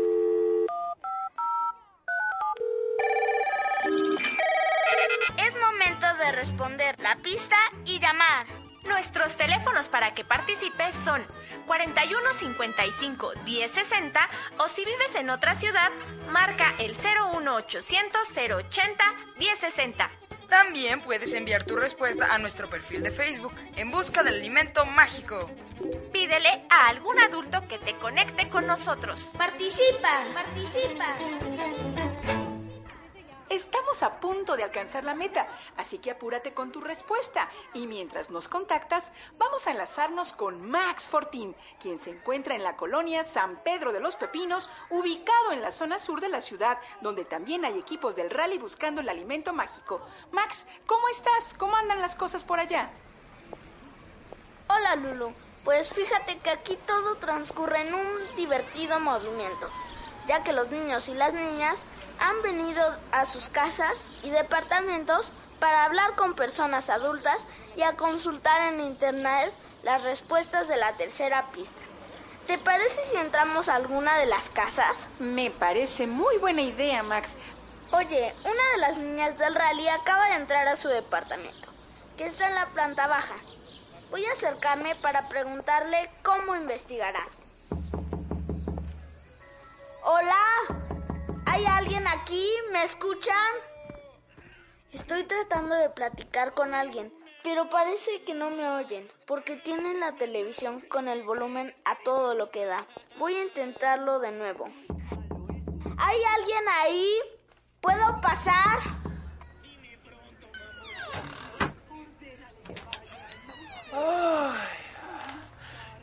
Es 5.37 5.53
momento 5.53 6.07
de 6.17 6.31
responder 6.31 6.99
la 6.99 7.15
pista 7.17 7.57
y 7.85 7.99
llamar. 7.99 8.47
Nuestros 8.85 9.37
teléfonos 9.37 9.87
para 9.87 10.15
que 10.15 10.23
participes 10.23 10.95
son 11.05 11.21
41 11.61 12.33
55 12.33 13.31
10 13.45 13.71
60 13.71 14.29
o 14.57 14.67
si 14.67 14.85
vives 14.85 15.15
en 15.15 15.29
otra 15.29 15.55
ciudad, 15.55 15.89
marca 16.29 16.73
el 16.79 16.95
01800 16.95 18.21
080 18.29 19.03
10 19.37 19.59
60. 19.59 20.09
También 20.49 20.99
puedes 20.99 21.33
enviar 21.33 21.63
tu 21.63 21.77
respuesta 21.77 22.27
a 22.33 22.37
nuestro 22.37 22.69
perfil 22.69 23.03
de 23.03 23.11
Facebook 23.11 23.55
en 23.77 23.89
busca 23.89 24.21
del 24.21 24.35
alimento 24.35 24.85
mágico. 24.85 25.49
Pídele 26.11 26.65
a 26.69 26.89
algún 26.89 27.17
adulto 27.21 27.65
que 27.69 27.79
te 27.79 27.95
conecte 27.95 28.49
con 28.49 28.67
nosotros. 28.67 29.23
Participa, 29.37 30.09
participa. 30.33 31.05
Estamos 33.51 34.01
a 34.01 34.21
punto 34.21 34.55
de 34.55 34.63
alcanzar 34.63 35.03
la 35.03 35.13
meta, 35.13 35.45
así 35.75 35.97
que 35.97 36.11
apúrate 36.11 36.53
con 36.53 36.71
tu 36.71 36.79
respuesta. 36.79 37.49
Y 37.73 37.85
mientras 37.85 38.29
nos 38.29 38.47
contactas, 38.47 39.11
vamos 39.37 39.67
a 39.67 39.71
enlazarnos 39.71 40.31
con 40.31 40.71
Max 40.71 41.09
Fortín, 41.09 41.53
quien 41.77 41.99
se 41.99 42.11
encuentra 42.11 42.55
en 42.55 42.63
la 42.63 42.77
colonia 42.77 43.25
San 43.25 43.57
Pedro 43.57 43.91
de 43.91 43.99
los 43.99 44.15
Pepinos, 44.15 44.69
ubicado 44.89 45.51
en 45.51 45.61
la 45.61 45.73
zona 45.73 45.99
sur 45.99 46.21
de 46.21 46.29
la 46.29 46.39
ciudad, 46.39 46.77
donde 47.01 47.25
también 47.25 47.65
hay 47.65 47.77
equipos 47.77 48.15
del 48.15 48.29
rally 48.29 48.57
buscando 48.57 49.01
el 49.01 49.09
alimento 49.09 49.51
mágico. 49.51 49.99
Max, 50.31 50.65
¿cómo 50.85 51.09
estás? 51.09 51.53
¿Cómo 51.57 51.75
andan 51.75 51.99
las 51.99 52.15
cosas 52.15 52.45
por 52.45 52.61
allá? 52.61 52.89
Hola 54.69 54.95
Lulu, 54.95 55.33
pues 55.65 55.89
fíjate 55.89 56.39
que 56.39 56.51
aquí 56.51 56.77
todo 56.87 57.15
transcurre 57.15 57.81
en 57.81 57.95
un 57.95 58.35
divertido 58.37 59.01
movimiento, 59.01 59.69
ya 60.25 60.41
que 60.41 60.53
los 60.53 60.69
niños 60.69 61.09
y 61.09 61.15
las 61.15 61.33
niñas 61.33 61.83
han 62.21 62.41
venido 62.43 62.95
a 63.11 63.25
sus 63.25 63.49
casas 63.49 63.93
y 64.23 64.29
departamentos 64.29 65.33
para 65.59 65.85
hablar 65.85 66.15
con 66.15 66.35
personas 66.35 66.89
adultas 66.89 67.37
y 67.75 67.81
a 67.81 67.95
consultar 67.97 68.73
en 68.73 68.79
internet 68.79 69.53
las 69.83 70.03
respuestas 70.03 70.67
de 70.67 70.77
la 70.77 70.93
tercera 70.93 71.51
pista. 71.51 71.81
¿Te 72.47 72.57
parece 72.57 73.05
si 73.05 73.17
entramos 73.17 73.69
a 73.69 73.75
alguna 73.75 74.17
de 74.17 74.27
las 74.27 74.49
casas? 74.49 75.09
Me 75.19 75.51
parece 75.51 76.07
muy 76.07 76.37
buena 76.37 76.61
idea, 76.61 77.03
Max. 77.03 77.35
Oye, 77.91 78.33
una 78.43 78.71
de 78.73 78.77
las 78.77 78.97
niñas 78.97 79.37
del 79.37 79.55
rally 79.55 79.87
acaba 79.87 80.29
de 80.29 80.35
entrar 80.35 80.67
a 80.67 80.75
su 80.75 80.89
departamento, 80.89 81.69
que 82.17 82.25
está 82.25 82.47
en 82.47 82.55
la 82.55 82.67
planta 82.67 83.07
baja. 83.07 83.35
Voy 84.11 84.25
a 84.25 84.33
acercarme 84.33 84.95
para 84.95 85.27
preguntarle 85.27 86.09
cómo 86.23 86.55
investigará. 86.55 87.27
Hola, 90.03 90.90
¿hay 91.51 91.65
alguien 91.65 92.07
aquí? 92.07 92.47
¿Me 92.71 92.85
escuchan? 92.85 93.51
Estoy 94.93 95.25
tratando 95.25 95.75
de 95.75 95.89
platicar 95.89 96.53
con 96.53 96.73
alguien, 96.73 97.13
pero 97.43 97.69
parece 97.69 98.23
que 98.23 98.33
no 98.33 98.49
me 98.49 98.69
oyen, 98.69 99.09
porque 99.27 99.57
tienen 99.57 99.99
la 99.99 100.13
televisión 100.15 100.79
con 100.79 101.09
el 101.09 101.23
volumen 101.23 101.75
a 101.83 101.97
todo 102.05 102.35
lo 102.35 102.51
que 102.51 102.65
da. 102.65 102.85
Voy 103.19 103.35
a 103.35 103.43
intentarlo 103.43 104.19
de 104.19 104.31
nuevo. 104.31 104.69
¿Hay 105.97 106.17
alguien 106.37 106.63
ahí? 106.69 107.15
¿Puedo 107.81 108.21
pasar? 108.21 108.79
Ay, 113.93 114.70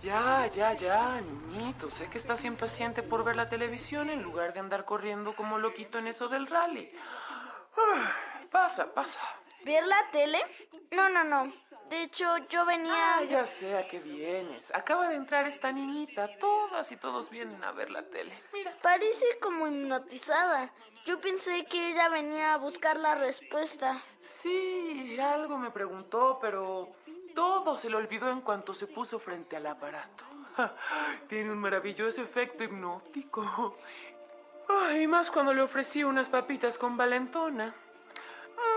ya, 0.03 0.47
ya, 0.49 0.73
ya, 0.75 1.21
niñito. 1.21 1.91
Sé 1.91 2.09
que 2.09 2.19
estás 2.19 2.45
impaciente 2.45 3.03
por 3.03 3.25
ver 3.25 3.37
la 3.37 3.49
televisión 3.49 4.11
en 4.11 4.23
lugar 4.23 4.53
de 4.53 4.61
andar 4.61 4.85
corriendo 4.85 5.35
como 5.35 5.59
loquito 5.59 5.99
en 5.99 6.07
eso 6.07 6.29
del 6.29 6.47
rally. 6.47 6.91
Pasa, 8.51 8.93
pasa. 8.93 9.21
¿Ver 9.65 9.87
la 9.87 10.11
tele? 10.11 10.39
No, 10.93 11.09
no, 11.09 11.25
no. 11.25 11.53
De 11.91 12.03
hecho, 12.03 12.37
yo 12.49 12.65
venía... 12.67 13.17
Ah, 13.17 13.25
ya 13.25 13.47
sé 13.47 13.77
a 13.77 13.89
qué 13.89 13.99
vienes. 13.99 14.75
Acaba 14.75 15.09
de 15.09 15.17
entrar 15.17 15.47
esta 15.47 15.73
niñita. 15.73 16.29
Todas 16.39 16.93
y 16.93 16.97
todos 16.97 17.31
vienen 17.31 17.63
a 17.65 17.73
ver 17.73 17.91
la 17.91 18.03
tele. 18.03 18.33
Mira. 18.53 18.75
Parece 18.83 19.39
como 19.41 19.67
hipnotizada. 19.67 20.71
Yo 21.07 21.21
pensé 21.21 21.65
que 21.65 21.93
ella 21.93 22.09
venía 22.09 22.55
a 22.55 22.59
buscar 22.59 22.99
la 22.99 23.15
respuesta. 23.15 24.03
Sí, 24.19 25.19
algo 25.19 25.57
me 25.57 25.71
preguntó, 25.71 26.39
pero 26.41 26.93
todo 27.39 27.79
se 27.79 27.89
le 27.89 27.95
olvidó 27.95 28.29
en 28.31 28.41
cuanto 28.41 28.75
se 28.75 28.89
puso 28.89 29.21
frente 29.21 29.55
al 29.55 29.65
aparato. 29.69 30.25
Tiene 31.29 31.53
un 31.53 31.59
maravilloso 31.59 32.21
efecto 32.21 32.65
hipnótico. 32.65 33.77
Ay, 34.69 35.07
más 35.07 35.31
cuando 35.31 35.55
le 35.55 35.63
ofrecí 35.63 36.03
unas 36.03 36.29
papitas 36.29 36.77
con 36.77 36.97
valentona. 36.97 37.73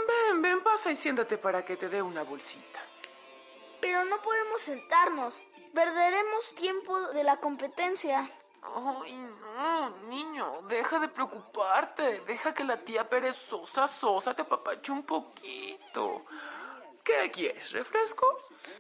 Ven, 0.08 0.44
ven, 0.44 0.62
pasa 0.62 0.92
y 0.92 0.96
siéntate 0.96 1.40
para 1.40 1.66
que 1.66 1.76
te 1.76 1.90
dé 1.90 2.04
una 2.04 2.22
bolsita. 2.22 2.80
Pero 3.80 4.06
no 4.06 4.22
podemos 4.22 4.62
sentarnos. 4.62 5.42
Perderemos 5.74 6.54
tiempo 6.54 7.02
de 7.14 7.24
la 7.24 7.38
competencia. 7.38 8.30
Ay, 8.62 9.28
no, 9.58 9.90
niño, 10.08 10.62
deja 10.70 11.00
de 11.00 11.08
preocuparte. 11.08 12.20
Deja 12.28 12.54
que 12.54 12.64
la 12.64 12.78
tía 12.78 13.10
perezosa 13.10 13.88
sosa 13.88 14.36
te 14.36 14.44
apapache 14.44 14.92
un 14.92 15.02
poquito. 15.02 16.26
¿Qué 17.20 17.32
quieres? 17.32 17.72
¿Refresco? 17.72 18.26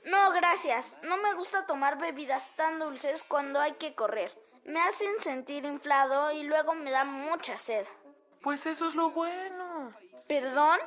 No, 0.05 0.31
gracias. 0.31 0.95
No 1.03 1.17
me 1.17 1.33
gusta 1.33 1.65
tomar 1.65 1.97
bebidas 1.97 2.55
tan 2.55 2.79
dulces 2.79 3.23
cuando 3.23 3.59
hay 3.59 3.73
que 3.73 3.93
correr. 3.93 4.31
Me 4.63 4.79
hacen 4.81 5.19
sentir 5.19 5.65
inflado 5.65 6.31
y 6.31 6.43
luego 6.43 6.73
me 6.73 6.91
da 6.91 7.03
mucha 7.03 7.57
sed. 7.57 7.85
Pues 8.41 8.65
eso 8.65 8.87
es 8.87 8.95
lo 8.95 9.11
bueno. 9.11 9.93
¿Perdón? 10.27 10.79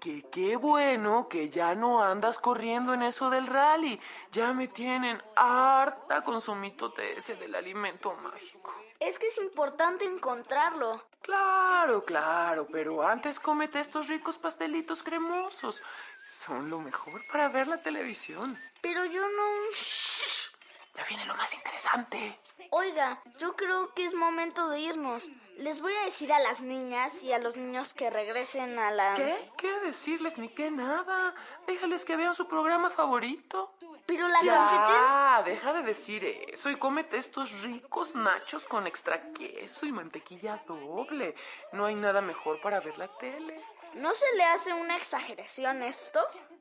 Que 0.00 0.22
qué 0.30 0.56
bueno 0.56 1.28
que 1.28 1.48
ya 1.48 1.74
no 1.74 2.02
andas 2.02 2.38
corriendo 2.38 2.92
en 2.92 3.02
eso 3.02 3.30
del 3.30 3.46
rally. 3.46 3.98
Ya 4.30 4.52
me 4.52 4.68
tienen 4.68 5.22
harta 5.34 6.22
con 6.22 6.40
su 6.40 6.54
mitote 6.54 7.16
ese 7.16 7.36
del 7.36 7.54
alimento 7.54 8.14
mágico. 8.14 8.74
Es 9.00 9.18
que 9.18 9.26
es 9.28 9.38
importante 9.38 10.04
encontrarlo. 10.04 11.02
Claro, 11.20 12.04
claro, 12.04 12.66
pero 12.70 13.02
antes 13.02 13.40
cómete 13.40 13.80
estos 13.80 14.08
ricos 14.08 14.38
pastelitos 14.38 15.02
cremosos. 15.02 15.82
Son 16.28 16.70
lo 16.70 16.78
mejor 16.80 17.26
para 17.28 17.48
ver 17.48 17.66
la 17.66 17.82
televisión. 17.82 18.58
Pero 18.80 19.04
yo 19.04 19.20
no... 19.28 19.70
Shh, 19.72 20.50
ya 20.94 21.04
viene 21.04 21.24
lo 21.26 21.34
más 21.34 21.52
interesante. 21.54 22.38
Oiga, 22.70 23.20
yo 23.38 23.54
creo 23.54 23.92
que 23.94 24.04
es 24.04 24.14
momento 24.14 24.68
de 24.70 24.80
irnos. 24.80 25.30
Les 25.58 25.80
voy 25.80 25.94
a 25.94 26.04
decir 26.04 26.32
a 26.32 26.40
las 26.40 26.60
niñas 26.60 27.22
y 27.22 27.32
a 27.32 27.38
los 27.38 27.56
niños 27.56 27.94
que 27.94 28.10
regresen 28.10 28.78
a 28.78 28.90
la... 28.90 29.14
¿Qué? 29.14 29.50
¿Qué 29.56 29.80
decirles 29.80 30.36
ni 30.38 30.48
qué 30.48 30.70
nada? 30.70 31.34
Déjales 31.66 32.04
que 32.04 32.16
vean 32.16 32.34
su 32.34 32.46
programa 32.48 32.90
favorito. 32.90 33.72
Pero 34.06 34.28
la 34.28 34.40
ya, 34.42 34.56
competencia... 34.56 35.42
deja 35.44 35.72
de 35.72 35.82
decir 35.82 36.24
eso 36.24 36.70
y 36.70 36.78
cómete 36.78 37.16
estos 37.16 37.62
ricos 37.62 38.14
nachos 38.14 38.66
con 38.66 38.86
extra 38.86 39.32
queso 39.32 39.86
y 39.86 39.92
mantequilla 39.92 40.62
doble. 40.66 41.34
No 41.72 41.86
hay 41.86 41.94
nada 41.94 42.20
mejor 42.20 42.60
para 42.60 42.80
ver 42.80 42.96
la 42.98 43.08
tele. 43.18 43.62
¿No 43.96 44.12
se 44.12 44.26
le 44.36 44.44
hace 44.44 44.74
una 44.74 44.94
exageración 44.94 45.82
esto? 45.82 46.20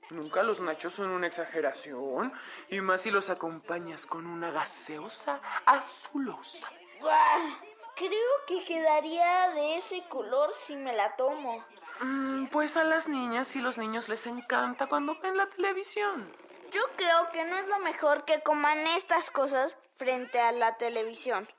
Nunca 0.10 0.42
los 0.42 0.62
nachos 0.62 0.94
son 0.94 1.10
una 1.10 1.28
exageración. 1.28 2.32
Y 2.70 2.80
más 2.80 3.02
si 3.02 3.12
los 3.12 3.30
acompañas 3.30 4.06
con 4.06 4.26
una 4.26 4.52
gaseosa 4.52 5.42
azulosa. 5.66 6.70
¡Guau! 7.02 7.42
Creo 7.98 8.46
que 8.48 8.64
quedaría 8.64 9.50
de 9.50 9.76
ese 9.76 10.02
color 10.08 10.54
si 10.54 10.78
me 10.78 10.96
la 10.96 11.18
tomo. 11.18 11.62
Mm, 12.00 12.46
pues 12.48 12.78
a 12.78 12.86
las 12.86 13.10
niñas 13.10 13.54
y 13.58 13.60
los 13.60 13.78
niños 13.78 14.08
les 14.08 14.28
encanta 14.28 14.88
cuando 14.88 15.20
ven 15.20 15.36
la 15.36 15.48
televisión. 15.48 16.32
Yo 16.72 16.84
creo 16.96 17.32
que 17.34 17.44
no 17.44 17.58
es 17.58 17.68
lo 17.68 17.80
mejor 17.80 18.24
que 18.24 18.42
coman 18.44 18.88
estas 18.88 19.30
cosas 19.30 19.78
frente 19.98 20.40
a 20.40 20.54
la 20.54 20.78
televisión. 20.78 21.50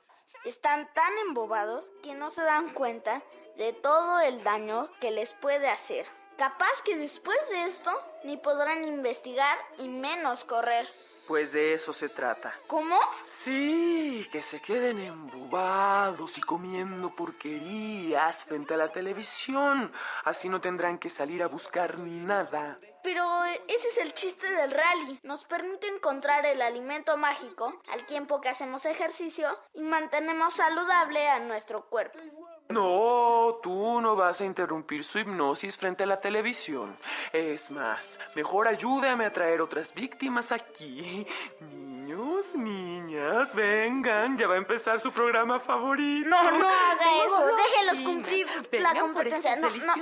Están 0.43 0.91
tan 0.93 1.17
embobados 1.19 1.91
que 2.01 2.15
no 2.15 2.31
se 2.31 2.41
dan 2.41 2.69
cuenta 2.69 3.21
de 3.57 3.73
todo 3.73 4.19
el 4.19 4.43
daño 4.43 4.89
que 4.99 5.11
les 5.11 5.33
puede 5.33 5.67
hacer. 5.67 6.05
Capaz 6.37 6.81
que 6.85 6.95
después 6.95 7.37
de 7.49 7.65
esto 7.65 7.91
ni 8.23 8.37
podrán 8.37 8.83
investigar 8.83 9.57
y 9.79 9.87
menos 9.87 10.45
correr. 10.45 10.87
Pues 11.27 11.51
de 11.51 11.73
eso 11.73 11.91
se 11.91 12.07
trata. 12.07 12.53
¿Cómo? 12.67 12.97
Sí, 13.21 14.25
que 14.31 14.41
se 14.41 14.61
queden 14.61 14.99
embobados 14.99 16.37
y 16.37 16.41
comiendo 16.41 17.13
porquerías 17.13 18.45
frente 18.45 18.75
a 18.75 18.77
la 18.77 18.93
televisión. 18.93 19.91
Así 20.23 20.47
no 20.47 20.61
tendrán 20.61 20.99
que 20.99 21.09
salir 21.09 21.43
a 21.43 21.47
buscar 21.47 21.97
nada. 21.99 22.79
Pero 23.03 23.43
ese 23.43 23.87
es 23.89 23.97
el 23.97 24.13
chiste 24.13 24.49
del 24.49 24.71
rally. 24.71 25.19
Nos 25.23 25.43
permite 25.43 25.87
encontrar 25.87 26.45
el 26.45 26.61
alimento 26.61 27.17
mágico 27.17 27.81
al 27.91 28.05
tiempo 28.05 28.39
que 28.39 28.49
hacemos 28.49 28.85
ejercicio 28.85 29.49
y 29.73 29.81
mantenemos 29.81 30.53
saludable 30.53 31.27
a 31.27 31.39
nuestro 31.39 31.89
cuerpo. 31.89 32.19
No, 32.69 33.59
tú 33.63 34.01
no 34.01 34.15
vas 34.17 34.41
a 34.41 34.45
interrumpir 34.45 35.03
su 35.03 35.19
hipnosis 35.19 35.77
frente 35.77 36.03
a 36.03 36.05
la 36.05 36.19
televisión. 36.19 36.97
Es 37.31 37.71
más, 37.71 38.19
mejor 38.35 38.67
ayúdame 38.67 39.25
a 39.25 39.31
traer 39.31 39.61
otras 39.61 39.93
víctimas 39.93 40.51
aquí. 40.51 41.25
Niños, 41.61 42.55
niñas, 42.55 43.55
vengan, 43.55 44.37
ya 44.37 44.47
va 44.47 44.55
a 44.55 44.57
empezar 44.57 44.99
su 44.99 45.13
programa 45.13 45.61
favorito. 45.61 46.27
No, 46.27 46.51
no 46.51 46.67
haga 46.67 47.25
eso, 47.25 47.45
déjelos 47.55 48.01
cumplir 48.01 48.47
la 48.71 48.99
competencia. 48.99 49.55
No, 49.55 49.69
no, 49.69 49.95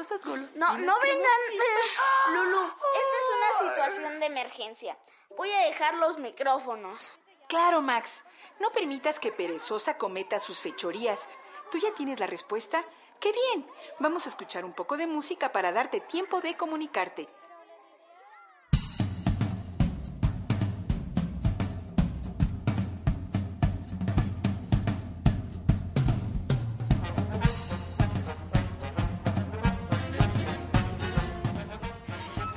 no, 0.56 0.78
no 0.78 1.00
vengan. 1.00 1.42
Eh, 1.54 2.34
Lulu, 2.34 2.62
esta 2.62 3.18
es 3.20 3.30
una 3.38 3.74
situación 3.74 4.20
de 4.20 4.26
emergencia. 4.26 4.98
Voy 5.38 5.52
a 5.52 5.66
dejar 5.66 5.96
los 5.96 6.18
micrófonos. 6.18 7.14
Claro, 7.48 7.82
Max. 7.82 8.24
No 8.60 8.72
permitas 8.72 9.20
que 9.20 9.32
Perezosa 9.32 9.98
cometa 9.98 10.40
sus 10.40 10.60
fechorías. 10.60 11.28
¿Tú 11.76 11.82
ya 11.82 11.94
tienes 11.94 12.22
la 12.22 12.26
respuesta? 12.26 12.86
¡Qué 13.20 13.34
bien! 13.34 13.66
Vamos 14.00 14.26
a 14.26 14.30
escuchar 14.30 14.64
un 14.64 14.72
poco 14.72 14.96
de 14.96 15.08
música 15.08 15.52
para 15.52 15.74
darte 15.74 16.00
tiempo 16.00 16.40
de 16.40 16.56
comunicarte. 16.56 17.28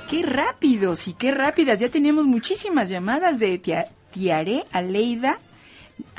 Qué 0.09 0.23
rápidos 0.23 1.07
y 1.07 1.13
qué 1.13 1.31
rápidas. 1.31 1.77
Ya 1.79 1.89
tenemos 1.89 2.25
muchísimas 2.25 2.89
llamadas 2.89 3.37
de 3.39 3.57
Tia- 3.59 3.87
Tiare, 4.11 4.65
Aleida, 4.71 5.37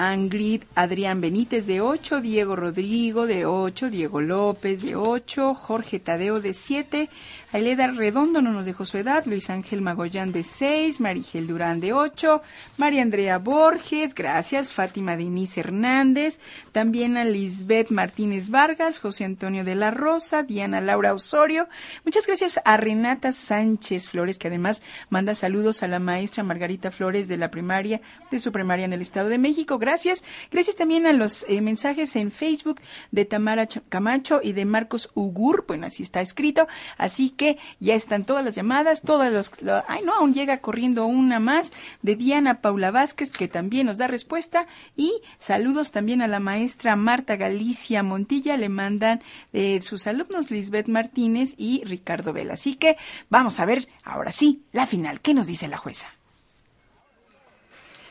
Angrid, 0.09 0.63
Adrián 0.75 1.21
Benítez 1.21 1.67
de 1.67 1.83
8, 1.83 2.23
Diego 2.23 2.57
Rodrigo 2.57 3.27
de 3.27 3.45
8, 3.45 3.91
Diego 3.91 4.23
López 4.23 4.81
de 4.81 4.97
8, 4.97 5.55
Jorge 5.55 6.01
Tadeo 6.01 6.41
de 6.41 6.55
7, 6.55 7.11
Aileda 7.53 7.89
Redondo 7.89 8.41
no 8.41 8.51
nos 8.51 8.65
dejó 8.65 8.87
su 8.87 8.97
edad, 8.97 9.27
Luis 9.27 9.51
Ángel 9.51 9.83
Magollán 9.83 10.33
de 10.33 10.43
6, 10.43 11.01
Marigel 11.01 11.47
Durán 11.47 11.81
de 11.81 11.93
8, 11.93 12.41
María 12.79 13.03
Andrea 13.03 13.39
Borges, 13.39 14.15
gracias, 14.15 14.73
Fátima 14.73 15.17
Denise 15.19 15.61
Hernández, 15.61 16.39
también 16.73 17.19
a 17.19 17.25
Lisbeth 17.25 17.91
Martínez 17.91 18.49
Vargas, 18.49 19.01
José 19.01 19.25
Antonio 19.25 19.65
de 19.65 19.75
la 19.75 19.91
Rosa, 19.91 20.45
Diana 20.45 20.81
Laura 20.81 21.13
Osorio, 21.13 21.69
muchas 22.07 22.27
gracias 22.27 22.59
a 22.65 22.77
Renata 22.79 23.33
Sánchez 23.33 24.09
Flores, 24.09 24.39
que 24.39 24.49
además 24.49 24.83
manda 25.11 25.35
saludos 25.35 25.83
a 25.83 25.89
la 25.89 25.99
maestra 25.99 26.43
Margarita 26.43 26.91
Flores 26.91 27.29
de 27.29 27.37
la 27.37 27.51
primaria, 27.51 28.01
de 28.31 28.39
su 28.39 28.51
primaria 28.51 28.87
en 28.87 28.93
el 28.95 29.03
Estado 29.03 29.29
de 29.29 29.39
México, 29.39 29.79
gracias. 29.91 30.23
También 30.77 31.07
a 31.07 31.13
los 31.13 31.45
eh, 31.49 31.61
mensajes 31.61 32.17
en 32.17 32.31
Facebook 32.31 32.81
de 33.11 33.25
Tamara 33.25 33.67
Ch- 33.69 33.83
Camacho 33.89 34.41
y 34.43 34.53
de 34.53 34.65
Marcos 34.65 35.11
Ugur, 35.15 35.65
bueno, 35.67 35.87
así 35.87 36.03
está 36.03 36.21
escrito, 36.21 36.69
así 36.97 37.31
que 37.31 37.59
ya 37.81 37.95
están 37.95 38.25
todas 38.25 38.45
las 38.45 38.55
llamadas, 38.55 39.03
todas 39.03 39.33
los, 39.33 39.51
lo- 39.63 39.83
ay 39.89 40.03
no, 40.05 40.15
aún 40.15 40.33
llega 40.33 40.59
corriendo 40.59 41.05
una 41.07 41.39
más 41.41 41.73
de 42.03 42.17
Diana 42.17 42.61
Paula 42.63 42.91
Vázquez, 42.91 43.31
que 43.31 43.49
también 43.49 43.87
nos 43.87 43.99
da 43.99 44.07
respuesta, 44.07 44.67
y 44.97 45.13
saludos 45.39 45.91
también 45.91 46.23
a 46.23 46.29
la 46.29 46.41
maestra 46.41 46.97
Marta 46.97 47.37
Galicia 47.37 48.03
Montilla, 48.03 48.57
le 48.57 48.69
mandan 48.69 49.23
eh, 49.53 49.81
sus 49.83 50.07
alumnos 50.07 50.51
Lisbeth 50.51 50.89
Martínez 50.89 51.55
y 51.59 51.83
Ricardo 51.85 52.33
Vela. 52.33 52.55
Así 52.55 52.75
que 52.75 52.97
vamos 53.29 53.61
a 53.61 53.67
ver, 53.67 53.89
ahora 54.05 54.33
sí, 54.33 54.63
la 54.73 54.87
final, 54.87 55.21
¿qué 55.21 55.35
nos 55.35 55.47
dice 55.47 55.69
la 55.69 55.77
jueza? 55.79 56.09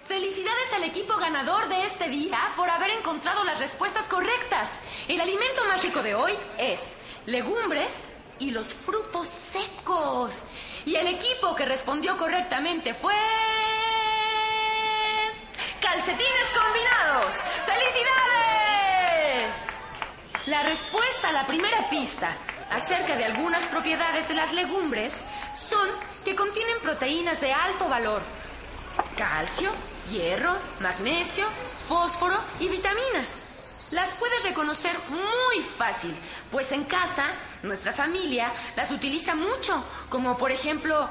Felicidades 0.09 0.73
al 0.73 0.83
equipo 0.85 1.17
ganador 1.17 1.69
de 1.69 1.83
este 1.83 2.09
día 2.09 2.39
por 2.55 2.67
haber 2.67 2.89
encontrado 2.89 3.43
las 3.43 3.59
respuestas 3.59 4.07
correctas. 4.07 4.81
El 5.07 5.21
alimento 5.21 5.63
mágico 5.65 6.01
de 6.01 6.15
hoy 6.15 6.33
es 6.57 6.95
legumbres 7.27 8.09
y 8.39 8.49
los 8.49 8.73
frutos 8.73 9.27
secos. 9.27 10.45
Y 10.87 10.95
el 10.95 11.05
equipo 11.05 11.55
que 11.55 11.65
respondió 11.65 12.17
correctamente 12.17 12.95
fue... 12.95 13.13
Calcetines 15.79 16.47
combinados. 16.57 17.33
¡Felicidades! 17.67 19.67
La 20.47 20.63
respuesta 20.63 21.29
a 21.29 21.33
la 21.33 21.45
primera 21.45 21.87
pista 21.91 22.35
acerca 22.71 23.15
de 23.15 23.25
algunas 23.25 23.67
propiedades 23.67 24.27
de 24.27 24.33
las 24.33 24.53
legumbres 24.53 25.23
son 25.53 25.87
que 26.25 26.35
contienen 26.35 26.79
proteínas 26.81 27.41
de 27.41 27.53
alto 27.53 27.87
valor 27.87 28.23
calcio, 29.15 29.71
hierro, 30.09 30.55
magnesio, 30.79 31.45
fósforo 31.87 32.35
y 32.59 32.67
vitaminas. 32.67 33.43
Las 33.91 34.13
puedes 34.15 34.43
reconocer 34.43 34.95
muy 35.09 35.63
fácil, 35.63 36.13
pues 36.51 36.71
en 36.71 36.83
casa 36.83 37.25
nuestra 37.63 37.91
familia 37.91 38.53
las 38.75 38.91
utiliza 38.91 39.33
mucho, 39.35 39.83
como 40.09 40.37
por 40.37 40.51
ejemplo 40.51 41.09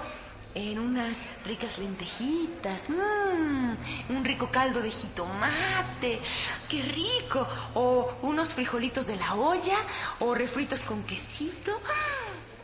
en 0.54 0.78
unas 0.78 1.18
ricas 1.44 1.78
lentejitas, 1.78 2.88
mmm, 2.90 3.76
un 4.10 4.24
rico 4.24 4.50
caldo 4.50 4.80
de 4.80 4.90
jitomate, 4.90 6.20
qué 6.68 6.82
rico, 6.82 7.46
o 7.74 8.16
unos 8.22 8.54
frijolitos 8.54 9.08
de 9.08 9.16
la 9.16 9.34
olla, 9.34 9.76
o 10.20 10.34
refritos 10.34 10.82
con 10.82 11.02
quesito, 11.04 11.80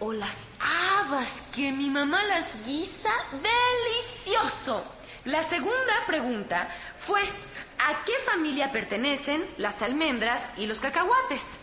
o 0.00 0.12
las 0.12 0.46
habas 0.60 1.42
que 1.54 1.72
mi 1.72 1.90
mamá 1.90 2.22
las 2.24 2.66
guisa 2.66 3.12
delicioso. 3.32 4.82
La 5.24 5.42
segunda 5.42 5.94
pregunta 6.06 6.68
fue, 6.96 7.22
¿a 7.78 8.04
qué 8.04 8.12
familia 8.26 8.72
pertenecen 8.72 9.42
las 9.56 9.80
almendras 9.80 10.50
y 10.58 10.66
los 10.66 10.80
cacahuates? 10.80 11.60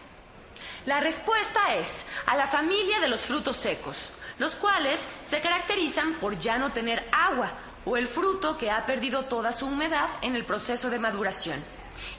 La 0.87 0.99
respuesta 0.99 1.75
es 1.75 2.05
a 2.25 2.35
la 2.35 2.47
familia 2.47 2.99
de 2.99 3.07
los 3.07 3.21
frutos 3.21 3.57
secos, 3.57 4.09
los 4.39 4.55
cuales 4.55 5.05
se 5.23 5.41
caracterizan 5.41 6.13
por 6.13 6.39
ya 6.39 6.57
no 6.57 6.71
tener 6.71 7.07
agua 7.11 7.51
o 7.85 7.97
el 7.97 8.07
fruto 8.07 8.57
que 8.57 8.71
ha 8.71 8.87
perdido 8.87 9.25
toda 9.25 9.53
su 9.53 9.67
humedad 9.67 10.09
en 10.23 10.35
el 10.35 10.43
proceso 10.43 10.89
de 10.89 10.97
maduración. 10.97 11.63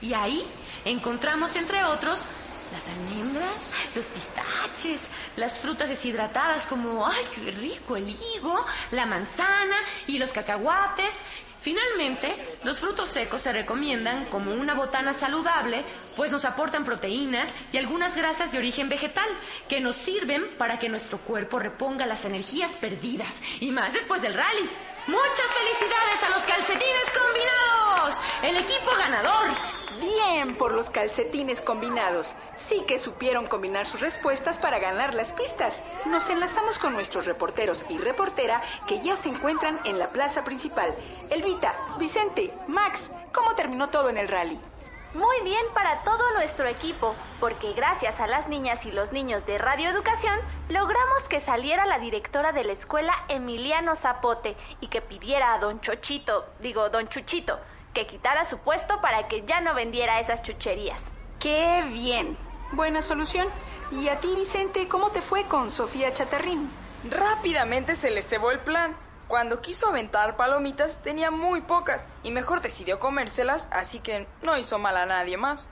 Y 0.00 0.14
ahí 0.14 0.46
encontramos, 0.84 1.56
entre 1.56 1.84
otros, 1.84 2.24
las 2.72 2.88
almendras, 2.88 3.70
los 3.94 4.06
pistaches, 4.06 5.08
las 5.36 5.58
frutas 5.58 5.88
deshidratadas 5.88 6.66
como, 6.66 7.06
ay, 7.06 7.24
qué 7.34 7.50
rico, 7.52 7.96
el 7.96 8.08
higo, 8.08 8.64
la 8.90 9.06
manzana 9.06 9.76
y 10.06 10.18
los 10.18 10.32
cacahuates. 10.32 11.22
Finalmente, 11.60 12.58
los 12.64 12.80
frutos 12.80 13.08
secos 13.08 13.42
se 13.42 13.52
recomiendan 13.52 14.24
como 14.24 14.52
una 14.52 14.74
botana 14.74 15.14
saludable, 15.14 15.84
pues 16.16 16.32
nos 16.32 16.44
aportan 16.44 16.84
proteínas 16.84 17.50
y 17.70 17.76
algunas 17.76 18.16
grasas 18.16 18.50
de 18.50 18.58
origen 18.58 18.88
vegetal 18.88 19.28
que 19.68 19.80
nos 19.80 19.94
sirven 19.94 20.44
para 20.58 20.80
que 20.80 20.88
nuestro 20.88 21.18
cuerpo 21.18 21.60
reponga 21.60 22.04
las 22.04 22.24
energías 22.24 22.72
perdidas 22.72 23.40
y 23.60 23.70
más 23.70 23.92
después 23.92 24.22
del 24.22 24.34
rally. 24.34 24.68
Muchas 25.06 25.46
felicidades 25.46 26.22
a 26.24 26.30
los 26.30 26.42
calcetines 26.42 27.12
combinados, 27.14 28.16
el 28.42 28.56
equipo 28.56 28.90
ganador. 28.98 29.81
Bien 30.02 30.56
por 30.56 30.72
los 30.72 30.90
calcetines 30.90 31.62
combinados. 31.62 32.34
Sí 32.56 32.82
que 32.88 32.98
supieron 32.98 33.46
combinar 33.46 33.86
sus 33.86 34.00
respuestas 34.00 34.58
para 34.58 34.80
ganar 34.80 35.14
las 35.14 35.32
pistas. 35.32 35.80
Nos 36.06 36.28
enlazamos 36.28 36.80
con 36.80 36.92
nuestros 36.92 37.24
reporteros 37.24 37.84
y 37.88 37.98
reportera 37.98 38.60
que 38.88 39.00
ya 39.00 39.16
se 39.16 39.28
encuentran 39.28 39.78
en 39.84 40.00
la 40.00 40.08
plaza 40.08 40.42
principal. 40.42 40.92
Elvita, 41.30 41.72
Vicente, 42.00 42.52
Max, 42.66 43.10
¿cómo 43.32 43.54
terminó 43.54 43.90
todo 43.90 44.08
en 44.08 44.16
el 44.16 44.26
rally? 44.26 44.58
Muy 45.14 45.40
bien 45.44 45.64
para 45.72 46.02
todo 46.02 46.34
nuestro 46.34 46.66
equipo, 46.66 47.14
porque 47.38 47.72
gracias 47.74 48.18
a 48.18 48.26
las 48.26 48.48
niñas 48.48 48.84
y 48.84 48.90
los 48.90 49.12
niños 49.12 49.46
de 49.46 49.58
Radio 49.58 49.88
Educación 49.88 50.36
logramos 50.68 51.22
que 51.28 51.38
saliera 51.38 51.86
la 51.86 52.00
directora 52.00 52.50
de 52.50 52.64
la 52.64 52.72
escuela 52.72 53.14
Emiliano 53.28 53.94
Zapote 53.94 54.56
y 54.80 54.88
que 54.88 55.00
pidiera 55.00 55.54
a 55.54 55.58
don 55.58 55.80
Chochito, 55.80 56.46
digo 56.58 56.88
don 56.90 57.08
Chuchito, 57.08 57.60
que 57.92 58.06
quitara 58.06 58.44
su 58.44 58.58
puesto 58.58 59.00
para 59.00 59.28
que 59.28 59.44
ya 59.46 59.60
no 59.60 59.74
vendiera 59.74 60.20
esas 60.20 60.42
chucherías. 60.42 61.02
¡Qué 61.38 61.84
bien! 61.92 62.36
Buena 62.72 63.02
solución. 63.02 63.48
¿Y 63.90 64.08
a 64.08 64.20
ti, 64.20 64.34
Vicente, 64.34 64.88
cómo 64.88 65.10
te 65.10 65.20
fue 65.20 65.44
con 65.44 65.70
Sofía 65.70 66.12
Chatarrín? 66.12 66.70
Rápidamente 67.10 67.94
se 67.94 68.10
le 68.10 68.22
cebó 68.22 68.50
el 68.50 68.60
plan. 68.60 68.96
Cuando 69.28 69.60
quiso 69.60 69.88
aventar 69.88 70.36
palomitas 70.36 71.02
tenía 71.02 71.30
muy 71.30 71.62
pocas 71.62 72.04
y 72.22 72.30
mejor 72.30 72.60
decidió 72.60 72.98
comérselas, 72.98 73.68
así 73.70 74.00
que 74.00 74.26
no 74.42 74.56
hizo 74.56 74.78
mal 74.78 74.96
a 74.96 75.06
nadie 75.06 75.36
más. 75.36 75.68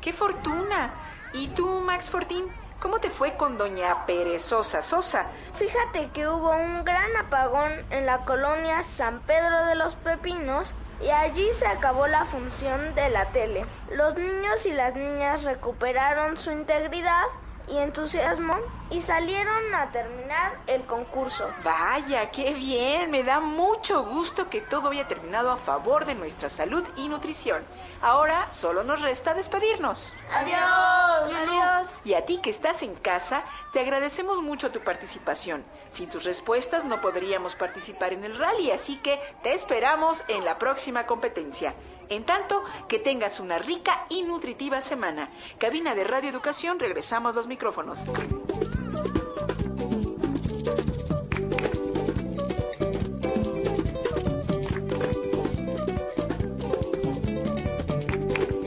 ¡Qué 0.00 0.12
fortuna! 0.12 0.92
¿Y 1.32 1.48
tú, 1.48 1.80
Max 1.80 2.10
Fortín? 2.10 2.46
¿Cómo 2.80 2.98
te 2.98 3.10
fue 3.10 3.36
con 3.36 3.56
doña 3.56 4.06
Perezosa 4.06 4.82
Sosa? 4.82 5.26
Fíjate 5.54 6.10
que 6.10 6.26
hubo 6.26 6.50
un 6.50 6.84
gran 6.84 7.16
apagón 7.16 7.72
en 7.90 8.06
la 8.06 8.24
colonia 8.24 8.82
San 8.82 9.20
Pedro 9.20 9.64
de 9.66 9.76
los 9.76 9.94
Pepinos 9.94 10.74
y 11.02 11.10
allí 11.10 11.48
se 11.58 11.66
acabó 11.66 12.06
la 12.06 12.24
función 12.26 12.94
de 12.94 13.08
la 13.08 13.24
tele. 13.32 13.66
Los 13.90 14.14
niños 14.16 14.66
y 14.66 14.72
las 14.72 14.94
niñas 14.94 15.42
recuperaron 15.42 16.36
su 16.36 16.50
integridad 16.52 17.24
y 17.72 17.78
entusiasmo 17.78 18.56
y 18.90 19.00
salieron 19.00 19.74
a 19.74 19.90
terminar 19.90 20.58
el 20.66 20.82
concurso. 20.82 21.48
Vaya, 21.64 22.30
qué 22.30 22.52
bien. 22.52 23.10
Me 23.10 23.22
da 23.22 23.40
mucho 23.40 24.04
gusto 24.04 24.50
que 24.50 24.60
todo 24.60 24.90
haya 24.90 25.08
terminado 25.08 25.50
a 25.50 25.56
favor 25.56 26.04
de 26.04 26.14
nuestra 26.14 26.50
salud 26.50 26.84
y 26.96 27.08
nutrición. 27.08 27.64
Ahora 28.02 28.52
solo 28.52 28.84
nos 28.84 29.00
resta 29.00 29.32
despedirnos. 29.32 30.14
Adiós. 30.30 31.34
Adiós. 31.34 31.88
Y 32.04 32.14
a 32.14 32.26
ti 32.26 32.40
que 32.42 32.50
estás 32.50 32.82
en 32.82 32.94
casa, 32.94 33.44
te 33.72 33.80
agradecemos 33.80 34.42
mucho 34.42 34.70
tu 34.70 34.80
participación. 34.80 35.64
Sin 35.90 36.10
tus 36.10 36.24
respuestas 36.24 36.84
no 36.84 37.00
podríamos 37.00 37.54
participar 37.54 38.12
en 38.12 38.24
el 38.24 38.36
rally, 38.36 38.70
así 38.70 38.98
que 38.98 39.18
te 39.42 39.54
esperamos 39.54 40.22
en 40.28 40.44
la 40.44 40.58
próxima 40.58 41.06
competencia. 41.06 41.74
En 42.12 42.24
tanto, 42.24 42.62
que 42.88 42.98
tengas 42.98 43.40
una 43.40 43.56
rica 43.56 44.04
y 44.10 44.22
nutritiva 44.22 44.82
semana. 44.82 45.30
Cabina 45.56 45.94
de 45.94 46.04
Radio 46.04 46.28
Educación, 46.28 46.78
regresamos 46.78 47.34
los 47.34 47.46
micrófonos. 47.46 48.00